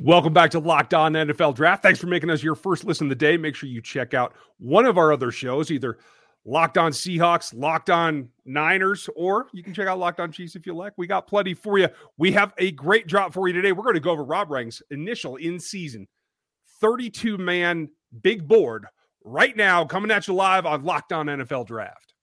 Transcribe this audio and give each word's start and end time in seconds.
Welcome 0.00 0.32
back 0.32 0.52
to 0.52 0.60
Locked 0.60 0.94
On 0.94 1.12
NFL 1.12 1.56
Draft. 1.56 1.82
Thanks 1.82 1.98
for 1.98 2.06
making 2.06 2.30
us 2.30 2.40
your 2.40 2.54
first 2.54 2.84
listen 2.84 3.06
of 3.06 3.08
the 3.08 3.16
day. 3.16 3.36
Make 3.36 3.56
sure 3.56 3.68
you 3.68 3.82
check 3.82 4.14
out 4.14 4.32
one 4.58 4.86
of 4.86 4.96
our 4.96 5.12
other 5.12 5.32
shows, 5.32 5.72
either 5.72 5.98
Locked 6.44 6.78
On 6.78 6.92
Seahawks, 6.92 7.52
Locked 7.52 7.90
On 7.90 8.28
Niners, 8.44 9.08
or 9.16 9.48
you 9.52 9.64
can 9.64 9.74
check 9.74 9.88
out 9.88 9.98
Locked 9.98 10.20
On 10.20 10.30
Chiefs 10.30 10.54
if 10.54 10.66
you 10.66 10.72
like. 10.72 10.92
We 10.96 11.08
got 11.08 11.26
plenty 11.26 11.52
for 11.52 11.78
you. 11.78 11.88
We 12.16 12.30
have 12.30 12.54
a 12.58 12.70
great 12.70 13.08
drop 13.08 13.32
for 13.32 13.48
you 13.48 13.54
today. 13.54 13.72
We're 13.72 13.82
going 13.82 13.94
to 13.94 14.00
go 14.00 14.12
over 14.12 14.22
Rob 14.22 14.52
Rang's 14.52 14.80
initial 14.92 15.34
in 15.34 15.58
season 15.58 16.06
32 16.80 17.36
man 17.36 17.88
big 18.22 18.46
board 18.46 18.86
right 19.24 19.56
now, 19.56 19.84
coming 19.84 20.12
at 20.12 20.28
you 20.28 20.34
live 20.34 20.64
on 20.64 20.84
Locked 20.84 21.12
On 21.12 21.26
NFL 21.26 21.66
Draft. 21.66 22.14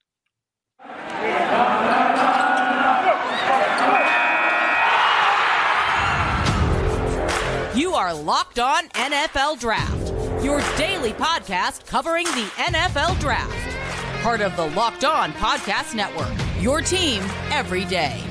Are 7.96 8.14
Locked 8.14 8.60
On 8.60 8.90
NFL 8.90 9.58
Draft, 9.58 10.44
your 10.44 10.60
daily 10.76 11.14
podcast 11.14 11.86
covering 11.88 12.26
the 12.26 12.46
AFL 12.58 13.18
Draft. 13.22 14.22
Part 14.22 14.42
of 14.42 14.54
the 14.58 14.66
Locked 14.72 15.06
On 15.06 15.32
Podcast 15.32 15.96
Network, 15.96 16.34
your 16.62 16.82
team 16.82 17.24
every 17.52 17.86
day. 17.86 18.22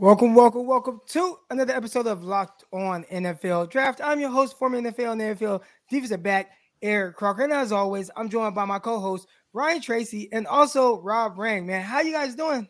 Welcome, 0.00 0.34
welcome, 0.34 0.66
welcome 0.66 1.00
to 1.10 1.38
another 1.48 1.74
episode 1.74 2.08
of 2.08 2.24
Locked 2.24 2.64
On 2.72 3.04
NFL 3.04 3.70
Draft. 3.70 4.00
I'm 4.02 4.18
your 4.18 4.30
host, 4.30 4.58
former 4.58 4.80
NFL 4.80 5.12
and 5.12 5.20
NFL 5.20 5.62
defensive 5.88 6.24
back, 6.24 6.50
Eric 6.82 7.14
Crocker. 7.14 7.44
And 7.44 7.52
as 7.52 7.70
always, 7.70 8.10
I'm 8.16 8.28
joined 8.28 8.56
by 8.56 8.64
my 8.64 8.80
co-host, 8.80 9.28
Ryan 9.58 9.80
Tracy, 9.80 10.28
and 10.30 10.46
also 10.46 11.00
Rob 11.00 11.36
Rang. 11.36 11.66
Man, 11.66 11.82
how 11.82 12.00
you 12.00 12.12
guys 12.12 12.36
doing? 12.36 12.68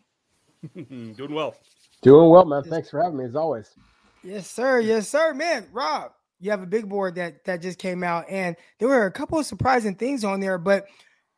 Doing 0.74 1.34
well. 1.34 1.54
Doing 2.00 2.30
well, 2.30 2.46
man. 2.46 2.62
Thanks 2.62 2.88
for 2.88 3.02
having 3.02 3.18
me 3.18 3.26
as 3.26 3.36
always. 3.36 3.74
Yes, 4.24 4.50
sir. 4.50 4.80
Yes, 4.80 5.06
sir. 5.06 5.34
Man, 5.34 5.66
Rob, 5.70 6.12
you 6.40 6.50
have 6.50 6.62
a 6.62 6.66
big 6.66 6.88
board 6.88 7.14
that 7.16 7.44
that 7.44 7.60
just 7.60 7.78
came 7.78 8.02
out, 8.02 8.24
and 8.30 8.56
there 8.78 8.88
were 8.88 9.04
a 9.04 9.12
couple 9.12 9.38
of 9.38 9.44
surprising 9.44 9.96
things 9.96 10.24
on 10.24 10.40
there. 10.40 10.56
But 10.56 10.86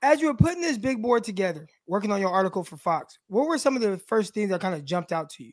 as 0.03 0.21
you 0.21 0.29
were 0.29 0.35
putting 0.35 0.61
this 0.61 0.79
big 0.79 1.03
board 1.03 1.25
together, 1.25 1.67
working 1.89 2.13
on 2.13 2.21
your 2.21 2.31
article 2.31 2.63
for 2.63 2.77
Fox, 2.77 3.19
what 3.27 3.49
were 3.49 3.59
some 3.59 3.75
of 3.75 3.83
the 3.83 3.99
first 3.99 4.33
things 4.33 4.51
that 4.51 4.61
kind 4.61 4.77
of 4.77 4.85
jumped 4.85 5.11
out 5.11 5.31
to 5.31 5.45
you? 5.45 5.53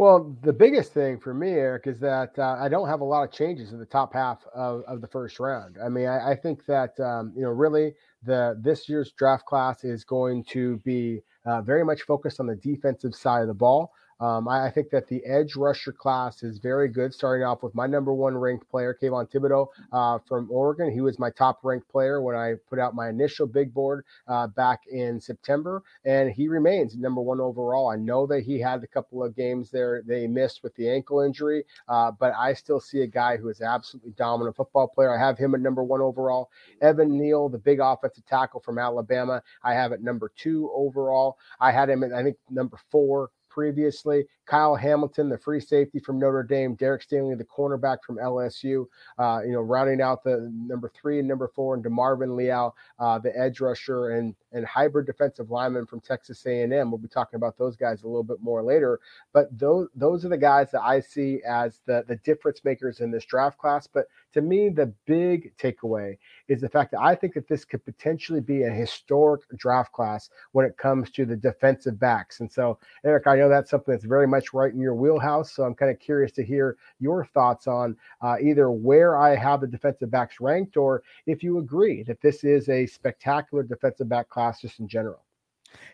Well, 0.00 0.34
the 0.40 0.54
biggest 0.54 0.94
thing 0.94 1.20
for 1.20 1.34
me, 1.34 1.50
Eric, 1.50 1.86
is 1.86 2.00
that 2.00 2.30
uh, 2.38 2.56
I 2.58 2.70
don't 2.70 2.88
have 2.88 3.02
a 3.02 3.04
lot 3.04 3.22
of 3.22 3.30
changes 3.34 3.74
in 3.74 3.78
the 3.78 3.84
top 3.84 4.14
half 4.14 4.38
of, 4.54 4.82
of 4.84 5.02
the 5.02 5.06
first 5.06 5.38
round. 5.38 5.76
I 5.84 5.90
mean, 5.90 6.06
I, 6.06 6.30
I 6.30 6.36
think 6.36 6.64
that 6.64 6.98
um, 7.00 7.34
you 7.36 7.42
know 7.42 7.50
really 7.50 7.92
the 8.22 8.58
this 8.62 8.88
year's 8.88 9.12
draft 9.12 9.44
class 9.44 9.84
is 9.84 10.02
going 10.02 10.44
to 10.44 10.78
be 10.86 11.20
uh, 11.44 11.60
very 11.60 11.84
much 11.84 12.00
focused 12.00 12.40
on 12.40 12.46
the 12.46 12.56
defensive 12.56 13.14
side 13.14 13.42
of 13.42 13.48
the 13.48 13.52
ball. 13.52 13.92
Um, 14.20 14.48
I, 14.48 14.66
I, 14.66 14.70
think 14.70 14.90
that 14.90 15.08
the 15.08 15.24
edge 15.24 15.56
rusher 15.56 15.92
class 15.92 16.42
is 16.42 16.58
very 16.58 16.88
good. 16.88 17.14
Starting 17.14 17.44
off 17.44 17.62
with 17.62 17.74
my 17.74 17.86
number 17.86 18.12
one 18.12 18.36
ranked 18.36 18.68
player, 18.70 18.96
Kayvon 19.00 19.30
Thibodeaux 19.30 19.68
uh, 19.92 20.18
from 20.28 20.48
Oregon. 20.50 20.92
He 20.92 21.00
was 21.00 21.18
my 21.18 21.30
top 21.30 21.60
ranked 21.62 21.88
player 21.88 22.20
when 22.20 22.36
I 22.36 22.54
put 22.68 22.78
out 22.78 22.94
my 22.94 23.08
initial 23.08 23.46
big 23.46 23.72
board 23.72 24.04
uh, 24.28 24.46
back 24.48 24.80
in 24.90 25.20
September, 25.20 25.82
and 26.04 26.30
he 26.30 26.48
remains 26.48 26.96
number 26.96 27.22
one 27.22 27.40
overall. 27.40 27.88
I 27.88 27.96
know 27.96 28.26
that 28.26 28.42
he 28.42 28.60
had 28.60 28.84
a 28.84 28.86
couple 28.86 29.24
of 29.24 29.34
games 29.34 29.70
there 29.70 30.02
they 30.06 30.26
missed 30.26 30.62
with 30.62 30.74
the 30.74 30.90
ankle 30.90 31.20
injury, 31.20 31.64
uh, 31.88 32.10
but 32.10 32.34
I 32.38 32.52
still 32.52 32.80
see 32.80 33.00
a 33.00 33.06
guy 33.06 33.38
who 33.38 33.48
is 33.48 33.62
absolutely 33.62 34.12
dominant 34.12 34.56
football 34.56 34.88
player. 34.88 35.14
I 35.14 35.18
have 35.18 35.38
him 35.38 35.54
at 35.54 35.60
number 35.60 35.82
one 35.82 36.02
overall. 36.02 36.50
Evan 36.82 37.16
Neal, 37.16 37.48
the 37.48 37.58
big 37.58 37.80
offensive 37.80 38.26
tackle 38.26 38.60
from 38.60 38.78
Alabama, 38.78 39.42
I 39.62 39.72
have 39.74 39.92
at 39.92 40.02
number 40.02 40.30
two 40.36 40.70
overall. 40.74 41.38
I 41.58 41.72
had 41.72 41.88
him 41.88 42.02
at 42.04 42.12
I 42.12 42.22
think 42.22 42.36
number 42.50 42.78
four 42.90 43.30
previously. 43.50 44.24
Kyle 44.46 44.74
Hamilton, 44.74 45.28
the 45.28 45.38
free 45.38 45.60
safety 45.60 45.98
from 45.98 46.18
Notre 46.18 46.42
Dame. 46.42 46.74
Derek 46.74 47.06
Stingley, 47.06 47.36
the 47.36 47.44
cornerback 47.44 47.98
from 48.04 48.16
LSU. 48.16 48.86
Uh, 49.18 49.40
you 49.44 49.52
know, 49.52 49.60
rounding 49.60 50.00
out 50.00 50.24
the 50.24 50.50
number 50.52 50.90
three 50.94 51.18
and 51.18 51.28
number 51.28 51.48
four, 51.54 51.74
and 51.74 51.84
DeMarvin 51.84 52.36
Leal, 52.36 52.74
uh, 52.98 53.18
the 53.18 53.36
edge 53.38 53.60
rusher 53.60 54.10
and 54.10 54.34
and 54.52 54.64
hybrid 54.66 55.06
defensive 55.06 55.50
lineman 55.50 55.86
from 55.86 56.00
Texas 56.00 56.44
A&M. 56.46 56.90
We'll 56.90 56.98
be 56.98 57.06
talking 57.06 57.36
about 57.36 57.56
those 57.56 57.76
guys 57.76 58.02
a 58.02 58.06
little 58.08 58.24
bit 58.24 58.40
more 58.40 58.62
later. 58.62 58.98
But 59.32 59.56
those 59.56 59.88
those 59.94 60.24
are 60.24 60.28
the 60.28 60.38
guys 60.38 60.70
that 60.72 60.82
I 60.82 61.00
see 61.00 61.40
as 61.48 61.80
the 61.86 62.04
the 62.08 62.16
difference 62.16 62.64
makers 62.64 63.00
in 63.00 63.10
this 63.10 63.24
draft 63.24 63.58
class. 63.58 63.86
But 63.86 64.06
to 64.32 64.40
me, 64.40 64.68
the 64.68 64.92
big 65.06 65.56
takeaway 65.56 66.18
is 66.50 66.60
the 66.60 66.68
fact 66.68 66.90
that 66.90 67.00
I 67.00 67.14
think 67.14 67.34
that 67.34 67.46
this 67.46 67.64
could 67.64 67.84
potentially 67.84 68.40
be 68.40 68.64
a 68.64 68.70
historic 68.70 69.42
draft 69.56 69.92
class 69.92 70.30
when 70.50 70.66
it 70.66 70.76
comes 70.76 71.10
to 71.12 71.24
the 71.24 71.36
defensive 71.36 71.98
backs. 71.98 72.40
And 72.40 72.50
so, 72.50 72.76
Eric, 73.04 73.28
I 73.28 73.36
know 73.36 73.48
that's 73.48 73.70
something 73.70 73.94
that's 73.94 74.04
very 74.04 74.26
much 74.26 74.52
right 74.52 74.72
in 74.72 74.80
your 74.80 74.96
wheelhouse. 74.96 75.52
So 75.52 75.62
I'm 75.62 75.76
kind 75.76 75.92
of 75.92 76.00
curious 76.00 76.32
to 76.32 76.44
hear 76.44 76.76
your 76.98 77.24
thoughts 77.24 77.68
on 77.68 77.96
uh, 78.20 78.34
either 78.42 78.68
where 78.72 79.16
I 79.16 79.36
have 79.36 79.60
the 79.60 79.68
defensive 79.68 80.10
backs 80.10 80.40
ranked 80.40 80.76
or 80.76 81.04
if 81.24 81.44
you 81.44 81.58
agree 81.58 82.02
that 82.02 82.20
this 82.20 82.42
is 82.42 82.68
a 82.68 82.84
spectacular 82.84 83.62
defensive 83.62 84.08
back 84.08 84.28
class 84.28 84.60
just 84.60 84.80
in 84.80 84.88
general. 84.88 85.22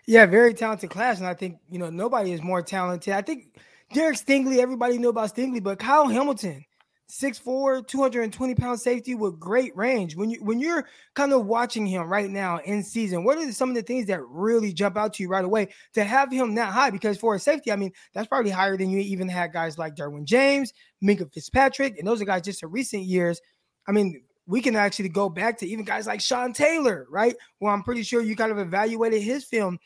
Yeah, 0.06 0.24
very 0.24 0.54
talented 0.54 0.88
class. 0.88 1.18
And 1.18 1.26
I 1.26 1.34
think, 1.34 1.58
you 1.70 1.78
know, 1.78 1.90
nobody 1.90 2.32
is 2.32 2.42
more 2.42 2.62
talented. 2.62 3.12
I 3.12 3.20
think 3.20 3.58
Derek 3.92 4.16
Stingley, 4.16 4.56
everybody 4.56 4.96
knew 4.96 5.10
about 5.10 5.34
Stingley, 5.34 5.62
but 5.62 5.78
Kyle 5.78 6.08
Hamilton– 6.08 6.64
6'4, 7.10 7.86
220 7.86 8.54
pound 8.56 8.80
safety 8.80 9.14
with 9.14 9.38
great 9.38 9.76
range. 9.76 10.16
When 10.16 10.30
you 10.30 10.42
when 10.42 10.58
you're 10.58 10.86
kind 11.14 11.32
of 11.32 11.46
watching 11.46 11.86
him 11.86 12.08
right 12.08 12.28
now 12.28 12.58
in 12.58 12.82
season, 12.82 13.22
what 13.22 13.38
are 13.38 13.52
some 13.52 13.68
of 13.68 13.76
the 13.76 13.82
things 13.82 14.06
that 14.06 14.22
really 14.26 14.72
jump 14.72 14.96
out 14.96 15.14
to 15.14 15.22
you 15.22 15.28
right 15.28 15.44
away 15.44 15.68
to 15.94 16.02
have 16.02 16.32
him 16.32 16.54
that 16.56 16.72
high? 16.72 16.90
Because 16.90 17.16
for 17.16 17.34
a 17.34 17.38
safety, 17.38 17.70
I 17.70 17.76
mean, 17.76 17.92
that's 18.12 18.26
probably 18.26 18.50
higher 18.50 18.76
than 18.76 18.90
you 18.90 18.98
even 18.98 19.28
had 19.28 19.52
guys 19.52 19.78
like 19.78 19.94
Derwin 19.94 20.24
James, 20.24 20.72
Minkah 21.02 21.32
Fitzpatrick, 21.32 21.98
and 21.98 22.06
those 22.08 22.20
are 22.20 22.26
guys 22.26 22.42
just 22.42 22.62
in 22.62 22.70
recent 22.70 23.04
years. 23.04 23.40
I 23.86 23.92
mean, 23.92 24.22
we 24.46 24.60
can 24.60 24.74
actually 24.74 25.08
go 25.08 25.28
back 25.28 25.58
to 25.58 25.66
even 25.66 25.84
guys 25.84 26.06
like 26.06 26.20
Sean 26.20 26.52
Taylor, 26.52 27.06
right? 27.10 27.36
Well, 27.60 27.72
I'm 27.72 27.82
pretty 27.82 28.02
sure 28.02 28.20
you 28.20 28.34
kind 28.34 28.52
of 28.52 28.58
evaluated 28.58 29.22
his 29.22 29.44
film. 29.44 29.78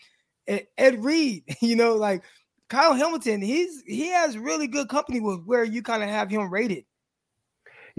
Ed 0.46 1.04
Reed, 1.04 1.44
you 1.60 1.76
know, 1.76 1.96
like 1.96 2.24
Kyle 2.70 2.94
Hamilton, 2.94 3.42
he's 3.42 3.82
he 3.86 4.08
has 4.08 4.38
really 4.38 4.68
good 4.68 4.88
company 4.88 5.20
with 5.20 5.44
where 5.44 5.64
you 5.64 5.82
kind 5.82 6.02
of 6.02 6.08
have 6.08 6.30
him 6.30 6.50
rated. 6.50 6.84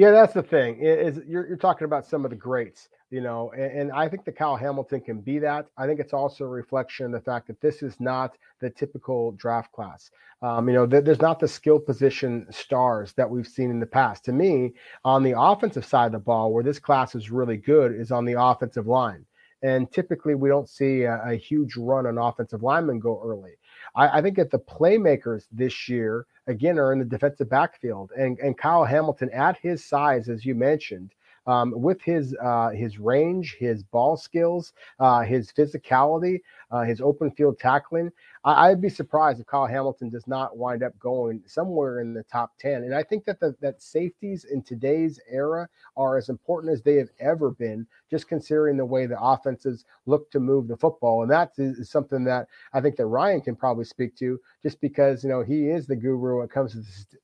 Yeah, 0.01 0.09
that's 0.09 0.33
the 0.33 0.41
thing. 0.41 0.79
Is 0.81 1.19
you're, 1.27 1.47
you're 1.47 1.57
talking 1.57 1.85
about 1.85 2.07
some 2.07 2.25
of 2.25 2.31
the 2.31 2.35
greats, 2.35 2.89
you 3.11 3.21
know, 3.21 3.51
and, 3.51 3.71
and, 3.71 3.91
I 3.91 4.09
think 4.09 4.25
the 4.25 4.31
Kyle 4.31 4.55
Hamilton 4.55 4.99
can 4.99 5.21
be 5.21 5.37
that. 5.37 5.67
I 5.77 5.85
think 5.85 5.99
it's 5.99 6.11
also 6.11 6.45
a 6.45 6.47
reflection 6.47 7.05
of 7.05 7.11
the 7.11 7.19
fact 7.19 7.45
that 7.45 7.61
this 7.61 7.83
is 7.83 7.99
not 7.99 8.35
the 8.61 8.71
typical 8.71 9.33
draft 9.33 9.71
class. 9.71 10.09
Um, 10.41 10.67
you 10.67 10.73
know, 10.73 10.87
th- 10.87 11.03
there's 11.03 11.21
not 11.21 11.39
the 11.39 11.47
skill 11.47 11.77
position 11.77 12.47
stars 12.49 13.13
that 13.13 13.29
we've 13.29 13.45
seen 13.45 13.69
in 13.69 13.79
the 13.79 13.85
past. 13.85 14.25
To 14.25 14.31
me, 14.31 14.73
on 15.05 15.21
the 15.21 15.39
offensive 15.39 15.85
side 15.85 16.07
of 16.07 16.13
the 16.13 16.17
ball, 16.17 16.51
where 16.51 16.63
this 16.63 16.79
class 16.79 17.13
is 17.13 17.29
really 17.29 17.57
good, 17.57 17.93
is 17.93 18.11
on 18.11 18.25
the 18.25 18.41
offensive 18.41 18.87
line. 18.87 19.23
And 19.61 19.91
typically, 19.91 20.33
we 20.33 20.49
don't 20.49 20.67
see 20.67 21.03
a, 21.03 21.21
a 21.23 21.35
huge 21.35 21.77
run 21.77 22.07
on 22.07 22.17
offensive 22.17 22.63
linemen 22.63 22.97
go 22.97 23.21
early. 23.23 23.51
I, 23.95 24.17
I 24.17 24.21
think 24.23 24.35
that 24.37 24.49
the 24.49 24.57
playmakers 24.57 25.45
this 25.51 25.87
year 25.87 26.25
again 26.51 26.77
are 26.77 26.93
in 26.93 26.99
the 26.99 27.05
defensive 27.05 27.49
backfield, 27.49 28.11
and 28.17 28.37
and 28.39 28.57
Kyle 28.57 28.85
Hamilton 28.85 29.29
at 29.31 29.57
his 29.57 29.83
size, 29.83 30.29
as 30.29 30.45
you 30.45 30.53
mentioned, 30.53 31.13
um, 31.47 31.73
with 31.75 32.01
his 32.01 32.35
uh, 32.41 32.69
his 32.69 32.99
range, 32.99 33.55
his 33.59 33.83
ball 33.83 34.15
skills, 34.17 34.73
uh, 34.99 35.21
his 35.21 35.51
physicality, 35.51 36.41
uh, 36.71 36.83
his 36.83 37.01
open 37.01 37.31
field 37.31 37.59
tackling. 37.59 38.11
I, 38.43 38.69
would 38.69 38.81
be 38.81 38.89
surprised 38.89 39.39
if 39.39 39.45
Kyle 39.45 39.67
Hamilton 39.67 40.09
does 40.09 40.25
not 40.25 40.57
wind 40.57 40.81
up 40.81 40.97
going 40.97 41.43
somewhere 41.45 41.99
in 41.99 42.13
the 42.13 42.23
top 42.23 42.53
ten. 42.59 42.83
And 42.83 42.95
I 42.95 43.03
think 43.03 43.25
that 43.25 43.39
the, 43.39 43.55
that 43.61 43.81
safeties 43.81 44.45
in 44.45 44.63
today's 44.63 45.19
era 45.29 45.67
are 45.95 46.17
as 46.17 46.29
important 46.29 46.73
as 46.73 46.81
they 46.81 46.95
have 46.95 47.09
ever 47.19 47.51
been, 47.51 47.85
just 48.09 48.27
considering 48.27 48.77
the 48.77 48.85
way 48.85 49.05
the 49.05 49.21
offenses 49.21 49.85
look 50.05 50.31
to 50.31 50.39
move 50.39 50.67
the 50.67 50.77
football. 50.77 51.21
And 51.21 51.31
that 51.31 51.51
is 51.57 51.89
something 51.89 52.23
that 52.23 52.47
I 52.73 52.81
think 52.81 52.95
that 52.95 53.05
Ryan 53.05 53.41
can 53.41 53.55
probably 53.55 53.85
speak 53.85 54.15
to, 54.17 54.39
just 54.63 54.81
because 54.81 55.23
you 55.23 55.29
know 55.29 55.43
he 55.43 55.69
is 55.69 55.85
the 55.85 55.95
guru 55.95 56.37
when 56.37 56.45
it 56.45 56.51
comes 56.51 56.73
to 56.73 56.81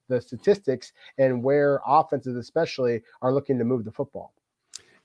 the 0.07 0.21
statistics 0.21 0.93
and 1.17 1.43
where 1.43 1.81
offenses, 1.88 2.35
especially, 2.35 3.01
are 3.21 3.33
looking 3.33 3.57
to 3.57 3.65
move 3.65 3.85
the 3.85 3.91
football. 3.91 4.33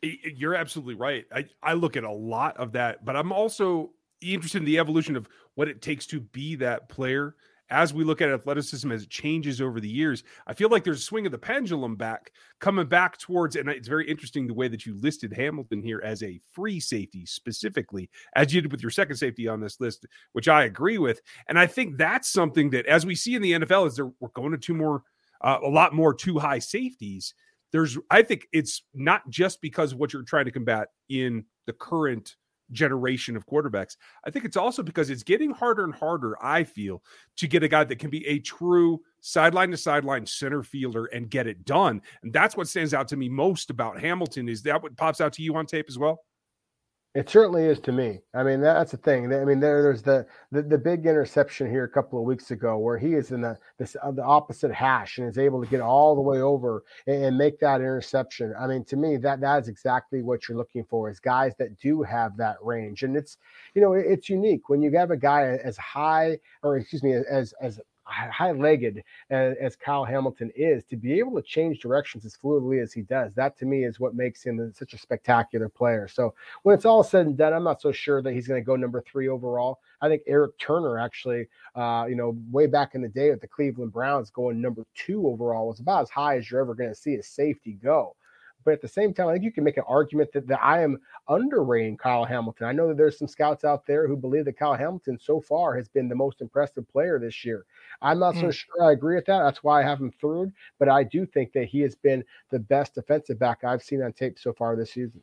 You're 0.02 0.56
absolutely 0.56 0.94
right. 0.94 1.26
I, 1.32 1.46
I 1.62 1.74
look 1.74 1.96
at 1.96 2.02
a 2.02 2.10
lot 2.10 2.56
of 2.56 2.72
that, 2.72 3.04
but 3.04 3.14
I'm 3.14 3.30
also 3.30 3.92
interested 4.22 4.58
in 4.58 4.64
the 4.64 4.78
evolution 4.78 5.16
of 5.16 5.28
what 5.54 5.68
it 5.68 5.82
takes 5.82 6.06
to 6.06 6.20
be 6.20 6.56
that 6.56 6.88
player 6.88 7.34
as 7.72 7.94
we 7.94 8.04
look 8.04 8.20
at 8.20 8.28
athleticism 8.28 8.92
as 8.92 9.04
it 9.04 9.10
changes 9.10 9.60
over 9.60 9.80
the 9.80 9.88
years, 9.88 10.22
I 10.46 10.52
feel 10.52 10.68
like 10.68 10.84
there's 10.84 11.00
a 11.00 11.04
swing 11.04 11.24
of 11.24 11.32
the 11.32 11.38
pendulum 11.38 11.96
back 11.96 12.30
coming 12.60 12.86
back 12.86 13.16
towards, 13.18 13.56
and 13.56 13.68
it's 13.68 13.88
very 13.88 14.08
interesting 14.08 14.46
the 14.46 14.54
way 14.54 14.68
that 14.68 14.84
you 14.84 14.94
listed 15.00 15.32
Hamilton 15.32 15.82
here 15.82 16.02
as 16.04 16.22
a 16.22 16.38
free 16.52 16.78
safety 16.78 17.24
specifically, 17.24 18.10
as 18.36 18.52
you 18.52 18.60
did 18.60 18.70
with 18.70 18.82
your 18.82 18.90
second 18.90 19.16
safety 19.16 19.48
on 19.48 19.58
this 19.58 19.80
list, 19.80 20.06
which 20.32 20.48
I 20.48 20.64
agree 20.64 20.98
with. 20.98 21.22
And 21.48 21.58
I 21.58 21.66
think 21.66 21.96
that's 21.96 22.28
something 22.28 22.68
that, 22.70 22.84
as 22.86 23.06
we 23.06 23.14
see 23.14 23.34
in 23.34 23.42
the 23.42 23.52
NFL, 23.52 23.86
is 23.86 23.96
there 23.96 24.10
we're 24.20 24.28
going 24.34 24.52
to 24.52 24.58
two 24.58 24.74
more, 24.74 25.02
uh, 25.40 25.58
a 25.62 25.68
lot 25.68 25.94
more 25.94 26.12
too 26.12 26.38
high 26.38 26.58
safeties. 26.58 27.32
There's, 27.72 27.96
I 28.10 28.20
think 28.20 28.48
it's 28.52 28.82
not 28.92 29.28
just 29.30 29.62
because 29.62 29.92
of 29.92 29.98
what 29.98 30.12
you're 30.12 30.24
trying 30.24 30.44
to 30.44 30.50
combat 30.50 30.88
in 31.08 31.46
the 31.64 31.72
current 31.72 32.36
generation 32.72 33.36
of 33.36 33.46
quarterbacks. 33.46 33.96
I 34.24 34.30
think 34.30 34.44
it's 34.44 34.56
also 34.56 34.82
because 34.82 35.10
it's 35.10 35.22
getting 35.22 35.50
harder 35.50 35.84
and 35.84 35.94
harder, 35.94 36.36
I 36.42 36.64
feel, 36.64 37.02
to 37.36 37.46
get 37.46 37.62
a 37.62 37.68
guy 37.68 37.84
that 37.84 37.98
can 37.98 38.10
be 38.10 38.26
a 38.26 38.38
true 38.38 39.00
sideline 39.20 39.70
to 39.70 39.76
sideline 39.76 40.26
center 40.26 40.62
fielder 40.62 41.06
and 41.06 41.30
get 41.30 41.46
it 41.46 41.64
done. 41.64 42.02
And 42.22 42.32
that's 42.32 42.56
what 42.56 42.68
stands 42.68 42.94
out 42.94 43.08
to 43.08 43.16
me 43.16 43.28
most 43.28 43.70
about 43.70 44.00
Hamilton. 44.00 44.48
Is 44.48 44.62
that 44.62 44.82
what 44.82 44.96
pops 44.96 45.20
out 45.20 45.32
to 45.34 45.42
you 45.42 45.54
on 45.56 45.66
tape 45.66 45.86
as 45.88 45.98
well? 45.98 46.24
It 47.14 47.28
certainly 47.28 47.66
is 47.66 47.78
to 47.80 47.92
me. 47.92 48.20
I 48.32 48.42
mean, 48.42 48.62
that's 48.62 48.92
the 48.92 48.96
thing. 48.96 49.34
I 49.34 49.44
mean, 49.44 49.60
there, 49.60 49.82
there's 49.82 50.00
the, 50.00 50.26
the, 50.50 50.62
the 50.62 50.78
big 50.78 51.04
interception 51.04 51.68
here 51.68 51.84
a 51.84 51.88
couple 51.88 52.18
of 52.18 52.24
weeks 52.24 52.50
ago 52.50 52.78
where 52.78 52.96
he 52.96 53.12
is 53.12 53.32
in 53.32 53.42
the 53.42 53.58
this 53.78 53.98
uh, 54.02 54.12
the 54.12 54.24
opposite 54.24 54.72
hash 54.72 55.18
and 55.18 55.28
is 55.28 55.36
able 55.36 55.62
to 55.62 55.68
get 55.68 55.82
all 55.82 56.14
the 56.14 56.22
way 56.22 56.40
over 56.40 56.84
and, 57.06 57.22
and, 57.22 57.36
make 57.36 57.60
that 57.60 57.82
interception. 57.82 58.54
I 58.58 58.66
mean, 58.66 58.82
to 58.86 58.96
me, 58.96 59.18
that 59.18 59.42
that 59.42 59.62
is 59.62 59.68
exactly 59.68 60.22
what 60.22 60.48
you're 60.48 60.56
looking 60.56 60.84
for 60.88 61.10
is 61.10 61.20
guys 61.20 61.52
that 61.58 61.78
do 61.78 62.02
have 62.02 62.38
that 62.38 62.56
range, 62.62 63.02
and 63.02 63.14
it's 63.14 63.36
you 63.74 63.82
know 63.82 63.92
it's 63.92 64.30
unique 64.30 64.70
when 64.70 64.80
you 64.80 64.90
have 64.92 65.10
a 65.10 65.16
guy 65.16 65.58
as 65.62 65.76
high 65.76 66.38
or 66.62 66.78
excuse 66.78 67.02
me 67.02 67.12
as 67.12 67.52
as 67.60 67.78
high-legged 68.12 69.02
as, 69.30 69.56
as, 69.60 69.76
Kyle 69.76 70.04
Hamilton 70.04 70.50
is, 70.54 70.84
to 70.84 70.96
be 70.96 71.18
able 71.18 71.34
to 71.36 71.42
change 71.42 71.80
directions 71.80 72.24
as 72.24 72.36
fluidly 72.36 72.82
as 72.82 72.92
he 72.92 73.02
does, 73.02 73.34
that 73.34 73.58
to 73.58 73.64
me 73.64 73.84
is 73.84 73.98
what 73.98 74.14
makes 74.14 74.42
him 74.42 74.72
such 74.74 74.94
a 74.94 74.98
spectacular 74.98 75.68
player. 75.68 76.06
So 76.08 76.34
when 76.62 76.74
it's 76.74 76.84
all 76.84 77.02
said 77.02 77.26
and 77.26 77.36
done, 77.36 77.52
I'm 77.52 77.64
not 77.64 77.80
so 77.80 77.92
sure 77.92 78.22
that 78.22 78.32
he's 78.32 78.46
going 78.46 78.60
to 78.60 78.64
go 78.64 78.76
number 78.76 79.02
three 79.02 79.28
overall. 79.28 79.80
I 80.00 80.08
think 80.08 80.22
Eric 80.26 80.58
Turner 80.58 80.98
actually, 80.98 81.46
uh, 81.74 82.06
you 82.08 82.16
know, 82.16 82.36
way 82.50 82.66
back 82.66 82.94
in 82.94 83.02
the 83.02 83.08
day 83.08 83.30
with 83.30 83.40
the 83.40 83.48
Cleveland 83.48 83.92
Browns, 83.92 84.30
going 84.30 84.60
number 84.60 84.84
two 84.94 85.26
overall 85.26 85.68
was 85.68 85.80
about 85.80 86.02
as 86.02 86.10
high 86.10 86.36
as 86.36 86.50
you're 86.50 86.60
ever 86.60 86.74
going 86.74 86.90
to 86.90 86.94
see 86.94 87.14
a 87.14 87.22
safety 87.22 87.78
go. 87.82 88.16
But 88.64 88.74
at 88.74 88.80
the 88.80 88.88
same 88.88 89.12
time, 89.12 89.28
I 89.28 89.32
think 89.32 89.44
you 89.44 89.52
can 89.52 89.64
make 89.64 89.76
an 89.76 89.84
argument 89.86 90.32
that, 90.32 90.46
that 90.48 90.62
I 90.62 90.82
am 90.82 90.98
underrating 91.28 91.96
Kyle 91.96 92.24
Hamilton. 92.24 92.66
I 92.66 92.72
know 92.72 92.88
that 92.88 92.96
there's 92.96 93.18
some 93.18 93.28
scouts 93.28 93.64
out 93.64 93.86
there 93.86 94.06
who 94.06 94.16
believe 94.16 94.44
that 94.46 94.58
Kyle 94.58 94.74
Hamilton 94.74 95.18
so 95.20 95.40
far 95.40 95.76
has 95.76 95.88
been 95.88 96.08
the 96.08 96.14
most 96.14 96.40
impressive 96.40 96.88
player 96.88 97.18
this 97.18 97.44
year. 97.44 97.64
I'm 98.00 98.18
not 98.18 98.34
mm. 98.34 98.40
so 98.40 98.46
hmm. 98.46 98.50
sure 98.50 98.84
I 98.84 98.92
agree 98.92 99.16
with 99.16 99.26
that. 99.26 99.42
That's 99.42 99.62
why 99.62 99.80
I 99.80 99.84
have 99.84 100.00
him 100.00 100.12
third. 100.20 100.52
But 100.78 100.88
I 100.88 101.04
do 101.04 101.26
think 101.26 101.52
that 101.52 101.66
he 101.66 101.80
has 101.80 101.94
been 101.94 102.24
the 102.50 102.58
best 102.58 102.94
defensive 102.94 103.38
back 103.38 103.64
I've 103.64 103.82
seen 103.82 104.02
on 104.02 104.12
tape 104.12 104.38
so 104.38 104.52
far 104.52 104.76
this 104.76 104.92
season. 104.92 105.20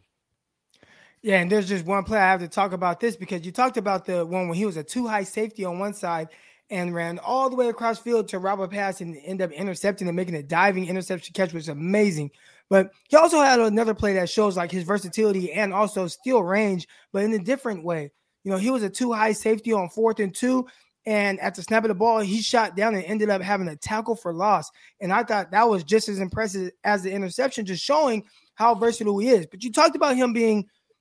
Yeah, 1.22 1.42
and 1.42 1.52
there's 1.52 1.68
just 1.68 1.86
one 1.86 2.06
play 2.06 2.18
I 2.18 2.32
have 2.32 2.40
to 2.40 2.48
talk 2.48 2.72
about 2.72 3.02
this 3.02 3.18
because 3.18 3.46
you 3.46 3.52
talked 3.52 3.76
about 3.76 4.06
the 4.06 4.26
one 4.26 4.48
when 4.48 4.58
he 4.58 4.66
was 4.66 4.78
a 4.78 4.84
two 4.84 5.06
high 5.06 5.24
safety 5.24 5.66
on 5.66 5.78
one 5.78 5.94
side 5.94 6.30
and 6.70 6.94
ran 6.94 7.20
all 7.20 7.50
the 7.50 7.56
way 7.56 7.68
across 7.68 8.00
field 8.00 8.28
to 8.30 8.40
rob 8.40 8.62
a 8.62 8.68
pass 8.68 9.02
and 9.02 9.18
end 9.26 9.42
up 9.42 9.52
intercepting 9.52 10.08
and 10.08 10.16
making 10.16 10.36
a 10.36 10.44
diving 10.44 10.88
interception 10.88 11.34
catch, 11.34 11.50
which 11.50 11.62
was 11.62 11.70
amazing. 11.70 12.32
But 12.70 12.92
he 13.10 13.18
also 13.18 13.40
had 13.42 13.60
another 13.60 13.94
play 13.94 14.14
that 14.14 14.30
shows 14.30 14.56
like 14.56 14.72
his 14.72 14.84
versatility 14.84 15.52
and 15.54 15.74
also 15.74 16.08
still 16.08 16.44
range, 16.44 16.88
but 17.12 17.24
in 17.24 17.34
a 17.34 17.40
different 17.40 17.84
way. 17.84 18.12
You 18.44 18.52
know, 18.52 18.58
he 18.58 18.70
was 18.70 18.84
a 18.84 18.90
two 18.90 19.12
high 19.12 19.32
safety 19.32 19.74
on 19.74 19.90
fourth 19.90 20.20
and 20.20 20.34
two. 20.34 20.68
And 21.06 21.40
at 21.40 21.56
the 21.56 21.64
snap 21.64 21.84
of 21.84 21.88
the 21.88 21.96
ball, 21.96 22.20
he 22.20 22.42
shot 22.42 22.76
down 22.76 22.94
and 22.94 23.04
ended 23.04 23.30
up 23.30 23.42
having 23.42 23.68
a 23.68 23.76
tackle 23.76 24.16
for 24.16 24.34
loss. 24.34 24.70
And 25.02 25.12
I 25.12 25.24
thought 25.24 25.52
that 25.52 25.68
was 25.68 25.84
just 25.84 26.10
as 26.10 26.20
impressive 26.20 26.72
as 26.84 27.02
the 27.02 27.12
interception, 27.12 27.66
just 27.66 27.84
showing 27.84 28.26
how 28.54 28.76
versatile 28.76 29.18
he 29.18 29.30
is. 29.30 29.48
But 29.48 29.64
you 29.64 29.72
talked 29.72 29.96
about 29.96 30.18
him 30.18 30.34
being, 30.34 30.58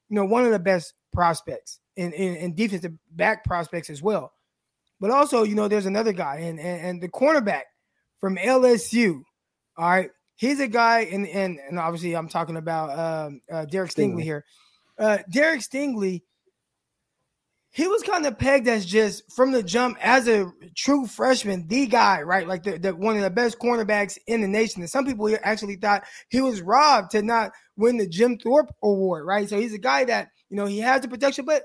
you 0.09 0.17
know, 0.17 0.25
one 0.25 0.44
of 0.44 0.53
the 0.53 0.59
best 0.59 0.94
prospects 1.12 1.81
in, 1.97 2.12
in, 2.12 2.37
in 2.37 2.55
defensive 2.55 2.93
back 3.11 3.44
prospects 3.44 3.91
as 3.91 4.00
well. 4.00 4.32
But 5.00 5.11
also, 5.11 5.43
you 5.43 5.55
know, 5.55 5.69
there's 5.69 5.87
another 5.87 6.12
guy, 6.12 6.37
and, 6.38 6.59
and, 6.59 6.87
and 6.87 7.03
the 7.03 7.09
cornerback 7.09 7.62
from 8.19 8.37
LSU. 8.37 9.23
All 9.76 9.88
right, 9.88 10.11
he's 10.38 10.61
a 10.61 10.69
guy, 10.69 11.00
and 11.00 11.26
and 11.26 11.58
and 11.69 11.79
obviously 11.79 12.17
I'm 12.17 12.29
talking 12.29 12.56
about 12.56 12.99
um, 12.99 13.43
uh, 13.52 13.67
Derek 13.67 13.90
Stingley, 13.90 14.14
Stingley 14.14 14.23
here. 14.23 14.44
Uh, 14.99 15.19
Derek 15.31 15.61
Stingley, 15.61 16.23
he 17.70 17.87
was 17.87 18.02
kind 18.02 18.25
of 18.25 18.38
pegged 18.38 18.67
as 18.67 18.87
just 18.87 19.31
from 19.35 19.52
the 19.52 19.62
jump 19.62 19.99
as 20.00 20.26
a 20.26 20.50
true 20.75 21.06
freshman, 21.06 21.67
the 21.69 21.87
guy, 21.87 22.23
right? 22.23 22.49
Like 22.49 22.62
the, 22.62 22.79
the 22.79 22.94
one 22.94 23.17
of 23.17 23.23
the 23.23 23.31
best 23.31 23.58
cornerbacks 23.58 24.17
in 24.26 24.40
the 24.40 24.49
nation. 24.49 24.81
And 24.81 24.90
some 24.90 25.05
people 25.05 25.37
actually 25.43 25.76
thought 25.76 26.05
he 26.31 26.40
was 26.40 26.62
robbed 26.62 27.11
to 27.11 27.23
not 27.23 27.52
win 27.76 27.99
the 27.99 28.08
Jim 28.08 28.38
Thorpe 28.38 28.75
Award, 28.82 29.26
right? 29.26 29.49
So 29.49 29.61
he's 29.61 29.75
a 29.75 29.79
guy 29.79 30.05
that 30.05 30.29
you 30.49 30.56
know 30.56 30.67
he 30.67 30.79
has 30.79 31.02
the 31.02 31.08
protection, 31.08 31.44
but 31.44 31.62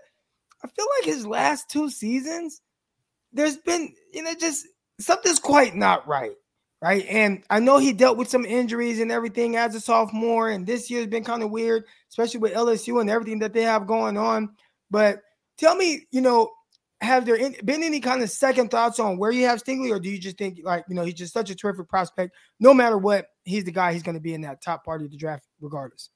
I 0.63 0.67
feel 0.67 0.87
like 0.99 1.05
his 1.05 1.25
last 1.25 1.69
two 1.69 1.89
seasons, 1.89 2.61
there's 3.31 3.57
been 3.57 3.93
you 4.11 4.23
know 4.23 4.33
just 4.33 4.67
something's 4.99 5.39
quite 5.39 5.75
not 5.75 6.07
right 6.07 6.33
right? 6.83 7.05
And 7.09 7.43
I 7.49 7.61
know 7.61 7.77
he 7.77 7.93
dealt 7.93 8.17
with 8.17 8.27
some 8.27 8.43
injuries 8.43 8.99
and 8.99 9.09
everything 9.09 9.55
as 9.55 9.73
a 9.73 9.79
sophomore, 9.79 10.49
and 10.49 10.67
this 10.67 10.91
year's 10.91 11.07
been 11.07 11.23
kind 11.23 11.41
of 11.41 11.49
weird, 11.49 11.85
especially 12.09 12.41
with 12.41 12.53
LSU 12.53 12.99
and 12.99 13.09
everything 13.09 13.39
that 13.39 13.53
they 13.53 13.61
have 13.61 13.87
going 13.87 14.17
on. 14.17 14.49
But 14.91 15.21
tell 15.57 15.75
me, 15.75 16.05
you 16.11 16.19
know, 16.19 16.51
have 16.99 17.25
there 17.25 17.37
been 17.63 17.83
any 17.83 18.01
kind 18.01 18.21
of 18.21 18.29
second 18.29 18.69
thoughts 18.69 18.99
on 18.99 19.17
where 19.17 19.31
you 19.31 19.45
have 19.45 19.63
Stingley, 19.63 19.91
or 19.91 19.99
do 19.99 20.09
you 20.09 20.19
just 20.19 20.37
think 20.37 20.59
like 20.63 20.83
you 20.89 20.95
know 20.95 21.05
he's 21.05 21.13
just 21.13 21.33
such 21.33 21.49
a 21.49 21.55
terrific 21.55 21.87
prospect? 21.87 22.35
No 22.59 22.73
matter 22.73 22.97
what, 22.97 23.27
he's 23.45 23.63
the 23.63 23.71
guy. 23.71 23.93
He's 23.93 24.03
going 24.03 24.15
to 24.15 24.21
be 24.21 24.33
in 24.33 24.41
that 24.41 24.61
top 24.61 24.83
part 24.83 25.01
of 25.01 25.09
the 25.09 25.17
draft 25.17 25.45
regardless. 25.61 26.09